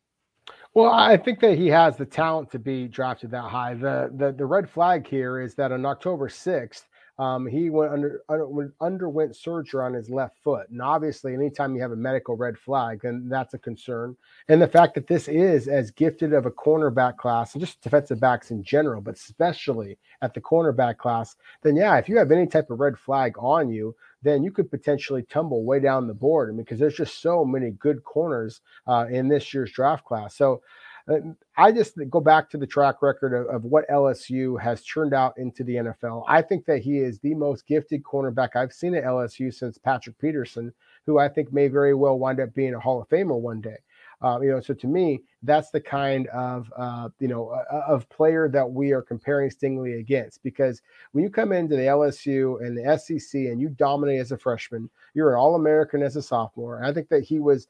Well, 0.74 0.92
I 0.92 1.16
think 1.16 1.40
that 1.40 1.58
he 1.58 1.68
has 1.68 1.96
the 1.96 2.06
talent 2.06 2.52
to 2.52 2.60
be 2.60 2.90
drafted 2.90 3.32
that 3.32 3.44
high. 3.44 3.74
The 3.74 4.12
the 4.14 4.34
the 4.34 4.46
red 4.46 4.70
flag 4.70 5.08
here 5.08 5.40
is 5.40 5.56
that 5.56 5.72
on 5.72 5.86
October 5.86 6.28
sixth, 6.28 6.88
um, 7.20 7.48
he 7.48 7.70
went 7.70 7.92
under, 7.92 8.22
under 8.30 8.74
underwent 8.80 9.36
surgery 9.36 9.84
on 9.84 9.94
his 9.94 10.10
left 10.10 10.38
foot, 10.44 10.70
and 10.70 10.82
obviously, 10.82 11.34
anytime 11.34 11.76
you 11.76 11.82
have 11.82 11.92
a 11.92 11.96
medical 11.96 12.36
red 12.36 12.58
flag, 12.58 13.02
then 13.02 13.28
that's 13.28 13.54
a 13.56 13.60
concern. 13.60 14.16
And 14.50 14.62
the 14.62 14.68
fact 14.68 14.94
that 14.96 15.08
this 15.08 15.28
is 15.28 15.68
as 15.68 15.90
gifted 15.92 16.34
of 16.34 16.46
a 16.46 16.52
cornerback 16.52 17.18
class, 17.18 17.54
and 17.54 17.62
just 17.62 17.82
defensive 17.82 18.20
backs 18.20 18.52
in 18.52 18.64
general, 18.64 19.02
but 19.02 19.16
especially 19.16 19.98
at 20.22 20.34
the 20.34 20.42
cornerback 20.42 20.98
class, 20.98 21.36
then 21.64 21.76
yeah, 21.76 21.98
if 21.98 22.08
you 22.08 22.18
have 22.18 22.32
any 22.32 22.46
type 22.46 22.70
of 22.70 22.80
red 22.80 22.98
flag 22.98 23.34
on 23.40 23.70
you, 23.70 23.96
then 24.22 24.44
you 24.44 24.52
could 24.52 24.70
potentially 24.70 25.24
tumble 25.24 25.64
way 25.64 25.80
down 25.80 26.08
the 26.08 26.14
board 26.14 26.56
because 26.58 26.80
there's 26.80 26.96
just 26.96 27.22
so 27.22 27.46
many 27.46 27.72
good 27.72 28.04
corners 28.04 28.62
uh, 28.88 29.06
in 29.10 29.28
this 29.28 29.54
year's 29.54 29.72
draft 29.72 30.06
class. 30.06 30.36
So 30.36 30.62
Uh, 31.10 31.20
I 31.56 31.72
just 31.72 31.98
go 32.10 32.20
back 32.20 32.50
to 32.50 32.58
the 32.58 32.68
track 32.68 33.02
record 33.02 33.34
of, 33.34 33.48
of, 33.48 33.64
what 33.64 33.88
LSU 33.90 34.60
has 34.62 34.84
turned 34.84 35.14
out 35.14 35.38
into 35.38 35.64
the 35.64 35.76
NFL. 35.76 36.26
I 36.28 36.42
think 36.42 36.66
that 36.66 36.80
he 36.80 36.98
is 36.98 37.20
the 37.20 37.34
most 37.34 37.66
gifted 37.66 38.04
cornerback 38.04 38.56
I've 38.56 38.74
seen 38.74 38.94
at 38.94 39.06
LSU 39.06 39.54
since 39.54 39.78
Patrick 39.78 40.18
Peterson, 40.20 40.74
who 41.06 41.18
I 41.18 41.30
think 41.30 41.54
may 41.54 41.70
very 41.70 41.94
well 41.94 42.20
wind 42.20 42.42
up 42.42 42.54
being 42.54 42.74
a 42.74 42.80
Hall 42.80 43.02
of 43.02 43.08
Famer 43.08 43.40
one 43.40 43.62
day. 43.62 43.78
Uh, 44.22 44.40
you 44.42 44.50
know, 44.50 44.60
so 44.60 44.74
to 44.74 44.88
me, 44.88 45.22
that's 45.44 45.70
the 45.70 45.80
kind 45.80 46.28
of 46.28 46.72
uh, 46.76 47.10
you 47.20 47.28
know 47.28 47.50
uh, 47.50 47.84
of 47.88 48.10
player 48.10 48.50
that 48.50 48.70
we 48.70 48.92
are 48.92 49.02
comparing 49.02 49.50
Stingley 49.50 50.00
against. 50.00 50.42
Because 50.42 50.82
when 51.12 51.24
you 51.24 51.30
come 51.30 51.52
into 51.52 51.76
the 51.76 51.84
LSU 51.84 52.60
and 52.62 52.76
the 52.76 52.98
SEC 52.98 53.42
and 53.42 53.62
you 53.62 53.70
dominate 53.70 54.20
as 54.20 54.32
a 54.32 54.38
freshman, 54.38 54.90
you're 55.14 55.34
an 55.34 55.40
All 55.40 55.56
American 55.56 56.02
as 56.02 56.16
a 56.16 56.22
sophomore. 56.22 56.84
I 56.84 56.92
think 56.92 57.10
that 57.10 57.24
he 57.24 57.40
was 57.40 57.68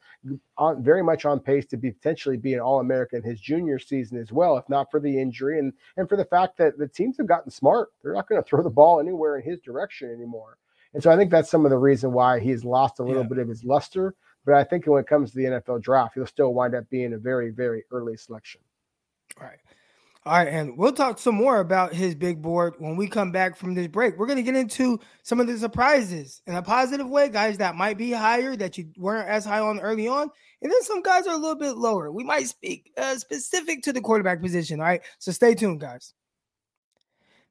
on, 0.56 0.82
very 0.82 1.02
much 1.02 1.26
on 1.26 1.38
pace 1.38 1.66
to 1.66 1.76
be 1.76 1.90
potentially 1.90 2.38
be 2.38 2.54
an 2.54 2.60
All 2.60 2.80
American 2.80 3.22
his 3.22 3.40
junior 3.40 3.78
season 3.78 4.18
as 4.18 4.32
well, 4.32 4.56
if 4.56 4.66
not 4.70 4.90
for 4.90 5.00
the 5.00 5.20
injury 5.20 5.58
and 5.58 5.72
and 5.98 6.08
for 6.08 6.16
the 6.16 6.24
fact 6.24 6.56
that 6.58 6.78
the 6.78 6.88
teams 6.88 7.18
have 7.18 7.28
gotten 7.28 7.50
smart. 7.50 7.90
They're 8.02 8.14
not 8.14 8.28
going 8.28 8.42
to 8.42 8.48
throw 8.48 8.62
the 8.62 8.70
ball 8.70 9.00
anywhere 9.00 9.36
in 9.38 9.44
his 9.44 9.60
direction 9.60 10.10
anymore. 10.10 10.56
And 10.94 11.02
so 11.02 11.10
I 11.10 11.16
think 11.16 11.30
that's 11.30 11.50
some 11.50 11.66
of 11.66 11.70
the 11.70 11.78
reason 11.78 12.12
why 12.12 12.40
he's 12.40 12.64
lost 12.64 12.98
a 12.98 13.02
little 13.02 13.22
yeah. 13.22 13.28
bit 13.28 13.38
of 13.38 13.48
his 13.48 13.64
luster. 13.64 14.14
But 14.48 14.56
I 14.56 14.64
think 14.64 14.86
when 14.86 14.98
it 14.98 15.06
comes 15.06 15.32
to 15.32 15.36
the 15.36 15.44
NFL 15.44 15.82
draft, 15.82 16.14
he'll 16.14 16.26
still 16.26 16.54
wind 16.54 16.74
up 16.74 16.88
being 16.88 17.12
a 17.12 17.18
very, 17.18 17.50
very 17.50 17.84
early 17.90 18.16
selection. 18.16 18.62
All 19.38 19.46
right. 19.46 19.58
All 20.24 20.32
right, 20.32 20.48
and 20.48 20.78
we'll 20.78 20.94
talk 20.94 21.18
some 21.18 21.34
more 21.34 21.60
about 21.60 21.92
his 21.92 22.14
big 22.14 22.40
board 22.40 22.72
when 22.78 22.96
we 22.96 23.08
come 23.08 23.30
back 23.30 23.56
from 23.56 23.74
this 23.74 23.88
break. 23.88 24.16
We're 24.16 24.26
going 24.26 24.38
to 24.38 24.42
get 24.42 24.56
into 24.56 25.00
some 25.22 25.38
of 25.38 25.48
the 25.48 25.58
surprises 25.58 26.40
in 26.46 26.54
a 26.54 26.62
positive 26.62 27.10
way, 27.10 27.28
guys 27.28 27.58
that 27.58 27.76
might 27.76 27.98
be 27.98 28.10
higher 28.10 28.56
that 28.56 28.78
you 28.78 28.88
weren't 28.96 29.28
as 29.28 29.44
high 29.44 29.60
on 29.60 29.80
early 29.80 30.08
on, 30.08 30.30
and 30.62 30.72
then 30.72 30.82
some 30.82 31.02
guys 31.02 31.26
are 31.26 31.34
a 31.34 31.38
little 31.38 31.54
bit 31.54 31.76
lower. 31.76 32.10
We 32.10 32.24
might 32.24 32.48
speak 32.48 32.90
uh, 32.96 33.16
specific 33.16 33.82
to 33.82 33.92
the 33.92 34.00
quarterback 34.00 34.40
position. 34.40 34.80
All 34.80 34.86
right, 34.86 35.02
so 35.18 35.30
stay 35.30 35.54
tuned, 35.54 35.80
guys. 35.82 36.14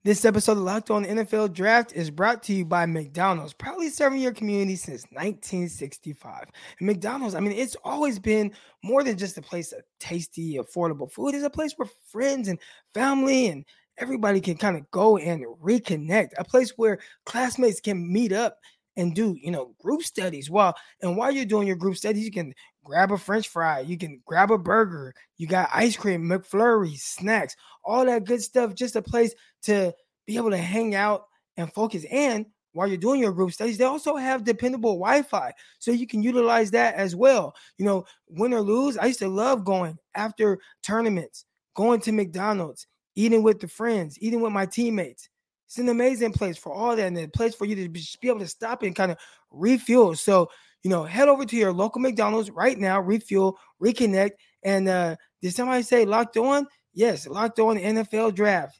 This 0.04 0.26
episode 0.26 0.54
of 0.54 0.60
Locked 0.60 0.92
On 0.92 1.04
NFL 1.04 1.54
Draft 1.54 1.92
is 1.94 2.12
brought 2.12 2.44
to 2.44 2.54
you 2.54 2.64
by 2.64 2.86
McDonald's, 2.86 3.54
proudly 3.54 3.90
serving 3.90 4.22
your 4.22 4.32
community 4.32 4.76
since 4.76 5.04
1965. 5.12 6.46
And 6.80 6.88
McDonald's, 6.88 7.34
I 7.36 7.40
mean, 7.40 7.52
it's 7.52 7.76
always 7.84 8.20
been 8.20 8.54
more 8.84 9.04
than 9.04 9.18
just 9.18 9.38
a 9.38 9.42
place 9.42 9.74
of 9.74 9.82
tasty, 10.00 10.60
affordable 10.60 11.12
food. 11.12 11.34
It's 11.34 11.44
a 11.44 11.50
place 11.50 11.74
where 11.76 11.90
friends 12.10 12.48
and 12.48 12.60
family 12.94 13.48
and 13.48 13.66
everybody 13.98 14.40
can 14.40 14.56
kind 14.56 14.78
of 14.78 14.90
go 14.92 15.18
and 15.18 15.44
reconnect, 15.62 16.30
a 16.38 16.44
place 16.44 16.74
where 16.78 17.00
classmates 17.26 17.82
can 17.82 18.10
meet 18.10 18.32
up 18.32 18.60
and 18.98 19.16
do, 19.16 19.38
you 19.40 19.52
know, 19.52 19.74
group 19.80 20.02
studies. 20.04 20.50
While 20.50 20.76
and 21.02 21.16
while 21.16 21.32
you're 21.32 21.46
doing 21.46 21.68
your 21.68 21.78
group 21.78 21.96
studies, 21.96 22.26
you 22.26 22.32
can 22.32 22.54
grab 22.84 23.12
a 23.12 23.18
french 23.18 23.48
fry, 23.48 23.80
you 23.82 23.98
can 23.98 24.22
grab 24.26 24.52
a 24.52 24.58
burger, 24.58 25.14
you 25.38 25.48
got 25.48 25.70
ice 25.74 25.96
cream, 25.96 26.28
McFlurry, 26.28 26.98
snacks, 26.98 27.56
all 27.86 28.06
that 28.06 28.26
good 28.26 28.42
stuff. 28.42 28.74
Just 28.74 28.96
a 28.96 29.02
place 29.02 29.34
to 29.64 29.94
be 30.26 30.36
able 30.36 30.50
to 30.50 30.58
hang 30.58 30.96
out 30.96 31.28
and 31.56 31.72
focus. 31.74 32.06
And 32.12 32.46
while 32.74 32.88
you're 32.88 32.98
doing 32.98 33.22
your 33.22 33.32
group 33.32 33.52
studies, 33.52 33.78
they 33.78 33.86
also 33.86 34.16
have 34.16 34.44
dependable 34.44 35.00
Wi-Fi, 35.00 35.52
so 35.80 35.92
you 35.92 36.06
can 36.06 36.22
utilize 36.22 36.70
that 36.72 36.96
as 36.96 37.16
well. 37.16 37.56
You 37.78 37.86
know, 37.86 38.06
win 38.28 38.54
or 38.54 38.62
lose, 38.62 38.98
I 38.98 39.08
used 39.08 39.20
to 39.20 39.28
love 39.28 39.64
going 39.64 39.98
after 40.16 40.60
tournaments, 40.84 41.46
going 41.76 42.02
to 42.02 42.12
McDonald's, 42.12 42.86
eating 43.16 43.42
with 43.42 43.60
the 43.60 43.68
friends, 43.68 44.18
eating 44.22 44.42
with 44.42 44.52
my 44.52 44.66
teammates. 44.66 45.30
It's 45.68 45.78
an 45.78 45.90
amazing 45.90 46.32
place 46.32 46.58
for 46.58 46.74
all 46.74 46.96
that, 46.96 47.06
and 47.06 47.18
a 47.18 47.28
place 47.28 47.54
for 47.54 47.66
you 47.66 47.76
to 47.76 47.90
be, 47.90 48.02
able 48.24 48.40
to 48.40 48.48
stop 48.48 48.84
and 48.84 48.96
kind 48.96 49.12
of 49.12 49.18
refuel. 49.52 50.16
So, 50.16 50.50
you 50.82 50.90
know, 50.90 51.04
head 51.04 51.28
over 51.28 51.46
to 51.46 51.56
your 51.56 51.74
local 51.74 52.02
McDonald's 52.02 52.50
right 52.50 52.78
now, 52.78 53.02
refuel, 53.02 53.60
reconnect. 53.82 54.32
And 54.64 54.88
uh 54.88 55.18
did 55.42 55.54
somebody 55.54 55.84
say 55.84 56.06
locked 56.06 56.38
on? 56.38 56.68
Yes, 56.94 57.28
locked 57.28 57.60
on 57.60 57.78
NFL 57.78 58.34
draft. 58.34 58.80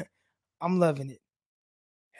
I'm 0.60 0.78
loving 0.78 1.10
it. 1.10 1.20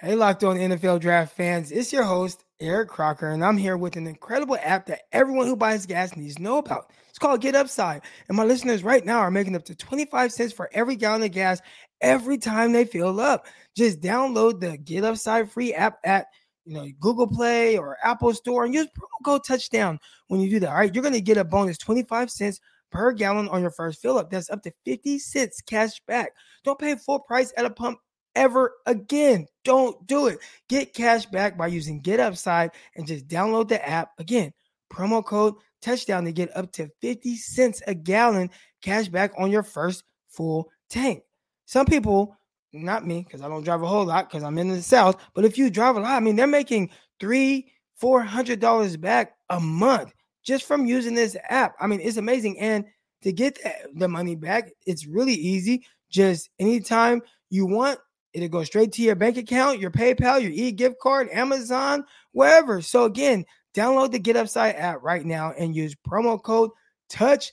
Hey, 0.01 0.15
locked 0.15 0.45
on 0.45 0.57
NFL 0.57 1.01
draft 1.01 1.37
fans, 1.37 1.73
it's 1.73 1.93
your 1.93 2.05
host, 2.05 2.45
Eric 2.61 2.89
Crocker, 2.89 3.31
and 3.31 3.45
I'm 3.45 3.57
here 3.57 3.77
with 3.77 3.97
an 3.97 4.07
incredible 4.07 4.57
app 4.63 4.87
that 4.87 5.01
everyone 5.11 5.49
who 5.49 5.57
buys 5.57 5.87
gas 5.87 6.15
needs 6.15 6.37
to 6.37 6.43
know 6.43 6.59
about. 6.59 6.93
It's 7.09 7.19
called 7.19 7.41
Get 7.41 7.57
Upside. 7.57 8.03
And 8.29 8.37
my 8.37 8.45
listeners 8.45 8.85
right 8.85 9.05
now 9.05 9.19
are 9.19 9.31
making 9.33 9.57
up 9.57 9.65
to 9.65 9.75
25 9.75 10.31
cents 10.31 10.53
for 10.53 10.71
every 10.73 10.95
gallon 10.95 11.25
of 11.25 11.33
gas 11.33 11.61
every 12.01 12.39
time 12.39 12.73
they 12.73 12.85
fill 12.85 13.21
up. 13.21 13.47
Just 13.77 14.01
download 14.01 14.61
the 14.61 14.77
Get 14.79 15.05
Upside 15.05 15.51
free 15.51 15.75
app 15.75 15.99
at 16.05 16.27
you 16.65 16.75
know 16.75 16.87
Google 17.01 17.27
Play 17.27 17.79
or 17.79 17.97
Apple 18.03 18.35
Store 18.35 18.65
and 18.65 18.75
use 18.75 18.87
promo 18.87 19.25
code 19.25 19.45
touchdown 19.45 19.99
when 20.29 20.41
you 20.41 20.51
do 20.51 20.61
that. 20.61 20.71
All 20.71 20.77
right, 20.77 20.95
you're 20.95 21.05
gonna 21.05 21.21
get 21.21 21.37
a 21.37 21.45
bonus 21.45 21.79
25 21.79 22.31
cents 22.31 22.61
per 22.91 23.13
gallon 23.13 23.49
on 23.49 23.61
your 23.61 23.71
first 23.71 24.01
fill 24.01 24.19
up. 24.19 24.31
That's 24.31 24.51
up 24.51 24.63
to 24.63 24.73
50 24.85 25.19
cents 25.19 25.61
cash 25.61 26.01
back. 26.07 26.33
Don't 26.65 26.79
pay 26.79 26.95
full 26.97 27.21
price 27.21 27.53
at 27.57 27.65
a 27.65 27.71
pump 27.71 27.99
ever 28.35 28.73
again. 28.87 29.47
Don't 29.65 30.07
do 30.07 30.29
it. 30.29 30.39
Get 30.69 30.95
cash 30.95 31.27
back 31.27 31.59
by 31.59 31.67
using 31.67 32.01
Get 32.01 32.21
Upside 32.21 32.71
and 32.97 33.07
just 33.07 33.29
download 33.29 33.69
the 33.69 33.87
app. 33.87 34.13
Again, 34.19 34.53
promo 34.93 35.25
code 35.25 35.55
touchdown 35.83 36.25
to 36.25 36.33
get 36.33 36.57
up 36.57 36.73
to 36.73 36.91
50 37.01 37.37
cents 37.37 37.83
a 37.87 37.95
gallon 37.95 38.51
cash 38.83 39.09
back 39.09 39.33
on 39.39 39.51
your 39.51 39.63
first 39.63 40.05
full 40.29 40.71
tank. 40.89 41.23
Some 41.69 41.85
people, 41.85 42.35
not 42.73 43.07
me, 43.07 43.23
because 43.23 43.43
I 43.43 43.49
don't 43.49 43.63
drive 43.63 43.83
a 43.83 43.87
whole 43.87 44.07
lot 44.07 44.31
because 44.31 44.43
I'm 44.43 44.57
in 44.57 44.69
the 44.69 44.81
South, 44.81 45.21
but 45.35 45.45
if 45.45 45.59
you 45.59 45.69
drive 45.69 45.97
a 45.97 46.01
lot, 46.01 46.13
I 46.13 46.21
mean, 46.21 46.35
they're 46.35 46.47
making 46.47 46.89
three, 47.21 47.71
four 47.95 48.23
hundred 48.23 48.59
dollars 48.59 48.97
back 48.97 49.35
a 49.51 49.61
month 49.61 50.15
just 50.43 50.65
from 50.65 50.87
using 50.87 51.15
this 51.15 51.37
app. 51.51 51.75
I 51.79 51.87
mean, 51.87 52.01
it's 52.01 52.17
amazing. 52.17 52.59
And 52.59 52.87
to 53.21 53.33
get 53.33 53.59
the 53.95 54.09
money 54.09 54.35
back, 54.35 54.71
it's 54.87 55.07
really 55.07 55.35
easy. 55.35 55.85
Just 56.09 56.49
anytime 56.59 57.21
you 57.51 57.67
want, 57.67 57.99
it'll 58.33 58.49
go 58.49 58.65
straight 58.65 58.93
to 58.93 59.03
your 59.03 59.15
bank 59.15 59.37
account, 59.37 59.79
your 59.79 59.91
PayPal, 59.91 60.41
your 60.41 60.53
e-gift 60.53 60.99
card, 61.03 61.29
Amazon, 61.31 62.03
wherever. 62.33 62.81
So 62.81 63.05
again, 63.05 63.45
download 63.75 64.13
the 64.13 64.19
Get 64.19 64.37
Upside 64.37 64.77
app 64.77 65.03
right 65.03 65.27
now 65.27 65.53
and 65.59 65.77
use 65.77 65.95
promo 65.95 66.43
code 66.43 66.71
touchdown. 67.11 67.53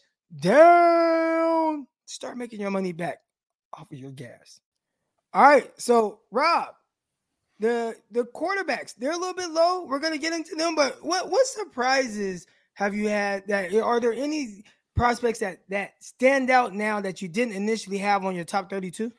Start 2.06 2.38
making 2.38 2.62
your 2.62 2.72
money 2.72 2.94
back 2.94 3.18
off 3.74 3.92
of 3.92 3.98
your 3.98 4.12
gas. 4.12 4.60
All 5.34 5.44
right. 5.44 5.70
So 5.80 6.20
Rob, 6.32 6.70
the 7.60 7.96
the 8.12 8.24
quarterbacks, 8.24 8.96
they're 8.96 9.12
a 9.12 9.18
little 9.18 9.34
bit 9.34 9.50
low. 9.50 9.86
We're 9.86 10.00
gonna 10.00 10.18
get 10.18 10.34
into 10.34 10.56
them, 10.56 10.76
but 10.76 11.04
what 11.04 11.30
what 11.30 11.46
surprises 11.48 12.48
have 12.74 12.96
you 12.96 13.10
had 13.10 13.48
that 13.48 13.74
are 13.74 14.00
there 14.00 14.14
any 14.14 14.64
prospects 14.96 15.40
that 15.40 15.60
that 15.70 15.94
stand 16.00 16.50
out 16.50 16.74
now 16.74 17.02
that 17.02 17.22
you 17.22 17.28
didn't 17.28 17.56
initially 17.56 17.98
have 17.98 18.26
on 18.26 18.36
your 18.36 18.46
top 18.46 18.70
32? 18.70 19.12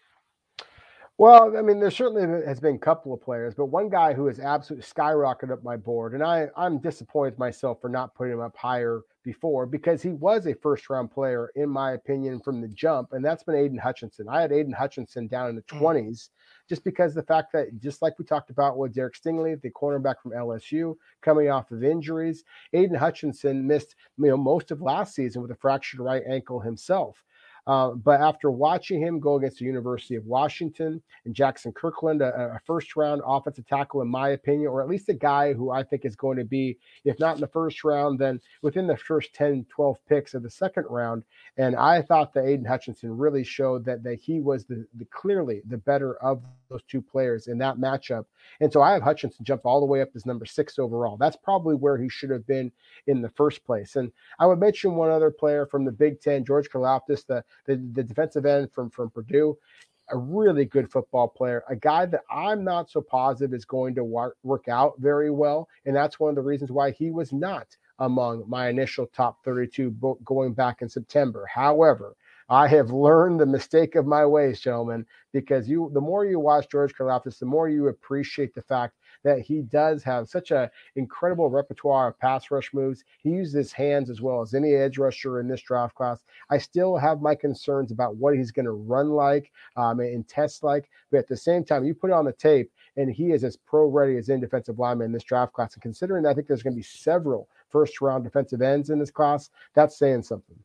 Well, 1.19 1.57
I 1.57 1.63
mean, 1.63 1.81
there 1.81 1.91
certainly 1.91 2.45
has 2.45 2.61
been 2.61 2.75
a 2.75 2.79
couple 2.79 3.15
of 3.15 3.23
players, 3.23 3.55
but 3.55 3.67
one 3.67 3.89
guy 3.89 4.13
who 4.13 4.27
has 4.27 4.39
absolutely 4.39 4.87
skyrocketed 4.87 5.51
up 5.51 5.63
my 5.65 5.77
board, 5.77 6.13
and 6.13 6.23
I, 6.23 6.49
I'm 6.57 6.79
disappointed 6.79 7.39
myself 7.39 7.81
for 7.81 7.89
not 7.89 8.15
putting 8.15 8.35
him 8.35 8.41
up 8.41 8.55
higher 8.55 9.01
before 9.27 9.67
because 9.67 10.01
he 10.01 10.11
was 10.11 10.47
a 10.47 10.55
first 10.55 10.89
round 10.89 11.11
player, 11.11 11.51
in 11.57 11.69
my 11.69 11.93
opinion, 11.93 12.41
from 12.41 12.63
the 12.63 12.69
jump, 12.69 13.13
and 13.13 13.23
that's 13.23 13.43
been 13.43 13.57
Aidan 13.57 13.77
Hutchinson. 13.77 14.29
I 14.31 14.41
had 14.41 14.53
Aidan 14.53 14.73
Hutchinson 14.73 15.27
down 15.27 15.51
in 15.51 15.57
the 15.57 15.63
mm. 15.63 15.79
20s 15.79 16.31
just 16.69 16.85
because 16.85 17.13
the 17.13 17.23
fact 17.23 17.53
that, 17.53 17.79
just 17.81 18.01
like 18.01 18.19
we 18.19 18.25
talked 18.25 18.51
about 18.51 18.79
with 18.79 18.95
Derek 18.95 19.15
Stingley, 19.15 19.61
the 19.61 19.71
cornerback 19.71 20.15
from 20.23 20.33
LSU, 20.33 20.95
coming 21.21 21.51
off 21.51 21.71
of 21.71 21.85
injuries, 21.85 22.45
Aidan 22.73 22.97
Hutchinson 22.97 23.67
missed 23.67 23.97
you 24.19 24.29
know 24.29 24.37
most 24.37 24.71
of 24.71 24.81
last 24.81 25.15
season 25.15 25.43
with 25.43 25.51
a 25.51 25.57
fractured 25.57 26.01
right 26.01 26.23
ankle 26.27 26.61
himself. 26.61 27.23
Uh, 27.67 27.91
but 27.91 28.21
after 28.21 28.51
watching 28.51 29.01
him 29.01 29.19
go 29.19 29.35
against 29.35 29.59
the 29.59 29.65
University 29.65 30.15
of 30.15 30.25
Washington 30.25 31.03
and 31.25 31.35
Jaxson 31.35 31.75
Kirkland, 31.75 32.23
a, 32.23 32.55
a, 32.55 32.61
first 32.65 32.95
round 32.95 33.23
offensive 33.27 33.67
tackle, 33.67 34.03
in 34.03 34.09
my 34.09 34.31
opinion, 34.31 34.69
or 34.69 34.81
at 34.81 34.89
least 34.89 35.09
a 35.09 35.15
guy 35.15 35.53
who 35.53 35.73
I 35.73 35.83
think 35.83 36.05
is 36.05 36.15
going 36.15 36.39
to 36.39 36.45
be, 36.45 36.79
if 37.05 37.19
not 37.19 37.35
in 37.35 37.41
the 37.41 37.49
first 37.49 37.83
round, 37.83 38.21
then 38.21 38.41
within 38.63 38.87
the 38.87 38.97
first 38.97 39.35
10, 39.35 39.67
12 39.69 39.97
picks 40.09 40.35
of 40.35 40.45
the 40.45 40.51
second 40.51 40.85
round. 40.89 41.25
And 41.57 41.75
I 41.75 42.03
thought 42.03 42.33
that 42.35 42.45
Aidan 42.45 42.65
Hutchinson 42.65 43.17
really 43.17 43.43
showed 43.43 43.85
that, 43.87 44.05
that 44.05 44.21
he 44.21 44.41
was 44.41 44.65
the, 44.65 44.87
the 44.95 45.05
clearly 45.07 45.63
the 45.67 45.79
better 45.79 46.17
of 46.23 46.43
those 46.71 46.83
two 46.89 47.03
players 47.03 47.49
in 47.49 47.59
that 47.59 47.79
matchup. 47.79 48.27
And 48.61 48.73
so 48.73 48.81
I 48.81 48.93
have 48.93 49.03
Hutchinson 49.03 49.45
jump 49.45 49.63
all 49.65 49.81
the 49.81 49.87
way 49.87 50.03
up 50.03 50.11
as 50.15 50.25
number 50.25 50.47
six 50.47 50.79
overall. 50.79 51.17
That's 51.17 51.37
probably 51.37 51.75
where 51.75 51.99
he 51.99 52.09
should 52.09 52.31
have 52.31 52.47
been 52.47 52.71
in 53.09 53.23
the 53.23 53.31
first 53.31 53.65
place. 53.65 53.97
And 53.97 54.13
I 54.39 54.47
would 54.47 54.61
mention 54.61 54.95
one 54.95 55.11
other 55.11 55.31
player 55.31 55.67
from 55.67 55.85
the 55.85 55.93
Big 55.93 56.21
Ten, 56.21 56.45
George 56.45 56.69
Karlaftis, 56.69 57.27
the, 57.27 57.45
the, 57.67 57.77
the 57.93 58.03
defensive 58.03 58.47
end 58.47 58.73
from, 58.73 58.91
from 58.91 59.11
Purdue 59.11 59.57
a 60.11 60.17
really 60.17 60.65
good 60.65 60.91
football 60.91 61.29
player, 61.29 61.65
a 61.69 61.77
guy 61.77 62.07
that 62.07 62.23
I'm 62.31 62.65
not 62.65 62.91
so 62.91 63.01
positive 63.01 63.55
is 63.55 63.65
going 63.65 63.95
to 63.97 64.05
work 64.05 64.37
work 64.43 64.69
out 64.69 64.95
very 64.99 65.31
well. 65.31 65.69
And 65.85 65.97
that's 65.97 66.21
one 66.21 66.31
of 66.31 66.37
the 66.37 66.43
reasons 66.43 66.71
why 66.71 66.93
he 66.93 67.11
was 67.11 67.33
not 67.33 67.67
among 67.99 68.45
my 68.47 68.69
initial 68.69 69.07
top 69.07 69.43
32 69.45 69.97
going 70.25 70.53
back 70.53 70.83
in 70.83 70.89
September. 70.89 71.47
However, 71.53 72.15
I 72.49 72.69
have 72.69 72.93
learned 72.93 73.41
the 73.41 73.47
mistake 73.47 73.97
of 73.97 74.07
my 74.07 74.25
ways, 74.25 74.61
gentlemen, 74.61 75.05
because 75.33 75.69
you 75.69 75.91
the 75.93 76.01
more 76.01 76.25
you 76.25 76.39
watch 76.39 76.69
George 76.71 76.95
Karlaftis, 76.95 77.41
the 77.41 77.47
more 77.47 77.69
you 77.69 77.89
appreciate 77.89 78.55
the 78.55 78.63
fact 78.63 78.95
that 79.25 79.41
he 79.41 79.63
does 79.63 80.05
have 80.05 80.29
such 80.29 80.53
an 80.53 80.71
incredible 80.95 81.51
repertoire 81.51 82.07
of 82.09 82.19
pass 82.21 82.49
rush 82.53 82.73
moves. 82.73 83.03
He 83.25 83.31
uses 83.31 83.55
his 83.55 83.73
hands 83.73 84.11
as 84.11 84.23
well 84.23 84.43
as 84.43 84.55
any 84.55 84.75
edge 84.75 84.97
rusher 84.97 85.41
in 85.41 85.49
this 85.49 85.61
draft 85.63 85.97
class. 85.97 86.23
I 86.49 86.59
still 86.59 86.97
have 86.97 87.21
my 87.21 87.35
concerns 87.35 87.91
about 87.91 88.15
what 88.15 88.37
he's 88.37 88.53
going 88.53 88.67
to 88.67 88.73
run 88.73 89.11
like 89.11 89.51
um, 89.77 89.99
and 89.99 90.27
test 90.29 90.63
like, 90.63 90.89
but 91.11 91.19
at 91.19 91.27
the 91.27 91.37
same 91.37 91.65
time, 91.65 91.85
you 91.85 91.95
put 91.95 92.11
it 92.11 92.15
on 92.15 92.27
the 92.27 92.33
tape, 92.33 92.71
and 92.97 93.11
he 93.11 93.33
is 93.33 93.43
as 93.43 93.57
pro 93.57 93.87
ready 93.87 94.19
as 94.19 94.31
any 94.31 94.41
defensive 94.41 94.79
lineman 94.79 95.07
in 95.07 95.13
this 95.13 95.25
draft 95.25 95.53
class. 95.53 95.75
And 95.75 95.83
considering 95.83 96.27
I 96.27 96.33
think 96.33 96.47
there's 96.47 96.63
going 96.63 96.75
to 96.75 96.79
be 96.79 96.83
several 96.85 97.49
first 97.71 98.01
round 98.01 98.23
defensive 98.23 98.63
ends 98.63 98.91
in 98.91 99.01
this 99.01 99.11
class, 99.11 99.51
that's 99.75 99.99
saying 99.99 100.23
something. 100.23 100.57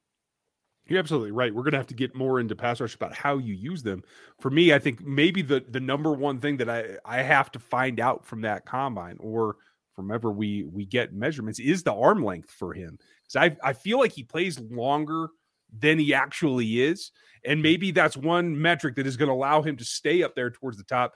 You're 0.91 0.99
absolutely 0.99 1.31
right. 1.31 1.55
We're 1.55 1.63
going 1.63 1.71
to 1.71 1.77
have 1.77 1.87
to 1.87 1.93
get 1.93 2.13
more 2.13 2.41
into 2.41 2.53
pass 2.53 2.81
rush 2.81 2.95
about 2.95 3.15
how 3.15 3.37
you 3.37 3.53
use 3.53 3.81
them. 3.81 4.03
For 4.39 4.51
me, 4.51 4.73
I 4.73 4.79
think 4.79 5.01
maybe 5.01 5.41
the 5.41 5.63
the 5.69 5.79
number 5.79 6.11
one 6.11 6.39
thing 6.39 6.57
that 6.57 6.69
I 6.69 6.97
I 7.05 7.21
have 7.21 7.49
to 7.53 7.59
find 7.59 7.99
out 8.01 8.25
from 8.25 8.41
that 8.41 8.65
combine 8.65 9.17
or 9.21 9.55
from 9.95 10.11
ever 10.11 10.31
we 10.31 10.63
we 10.63 10.85
get 10.85 11.13
measurements 11.13 11.59
is 11.59 11.83
the 11.83 11.93
arm 11.93 12.25
length 12.25 12.51
for 12.51 12.73
him. 12.73 12.99
Because 13.23 13.35
I 13.63 13.69
I 13.69 13.71
feel 13.71 13.99
like 13.99 14.11
he 14.11 14.23
plays 14.23 14.59
longer 14.59 15.29
than 15.79 15.97
he 15.97 16.13
actually 16.13 16.81
is, 16.81 17.11
and 17.45 17.59
hmm. 17.59 17.63
maybe 17.63 17.91
that's 17.91 18.17
one 18.17 18.61
metric 18.61 18.95
that 18.97 19.07
is 19.07 19.15
going 19.15 19.29
to 19.29 19.33
allow 19.33 19.61
him 19.61 19.77
to 19.77 19.85
stay 19.85 20.23
up 20.23 20.35
there 20.35 20.49
towards 20.49 20.77
the 20.77 20.83
top. 20.83 21.13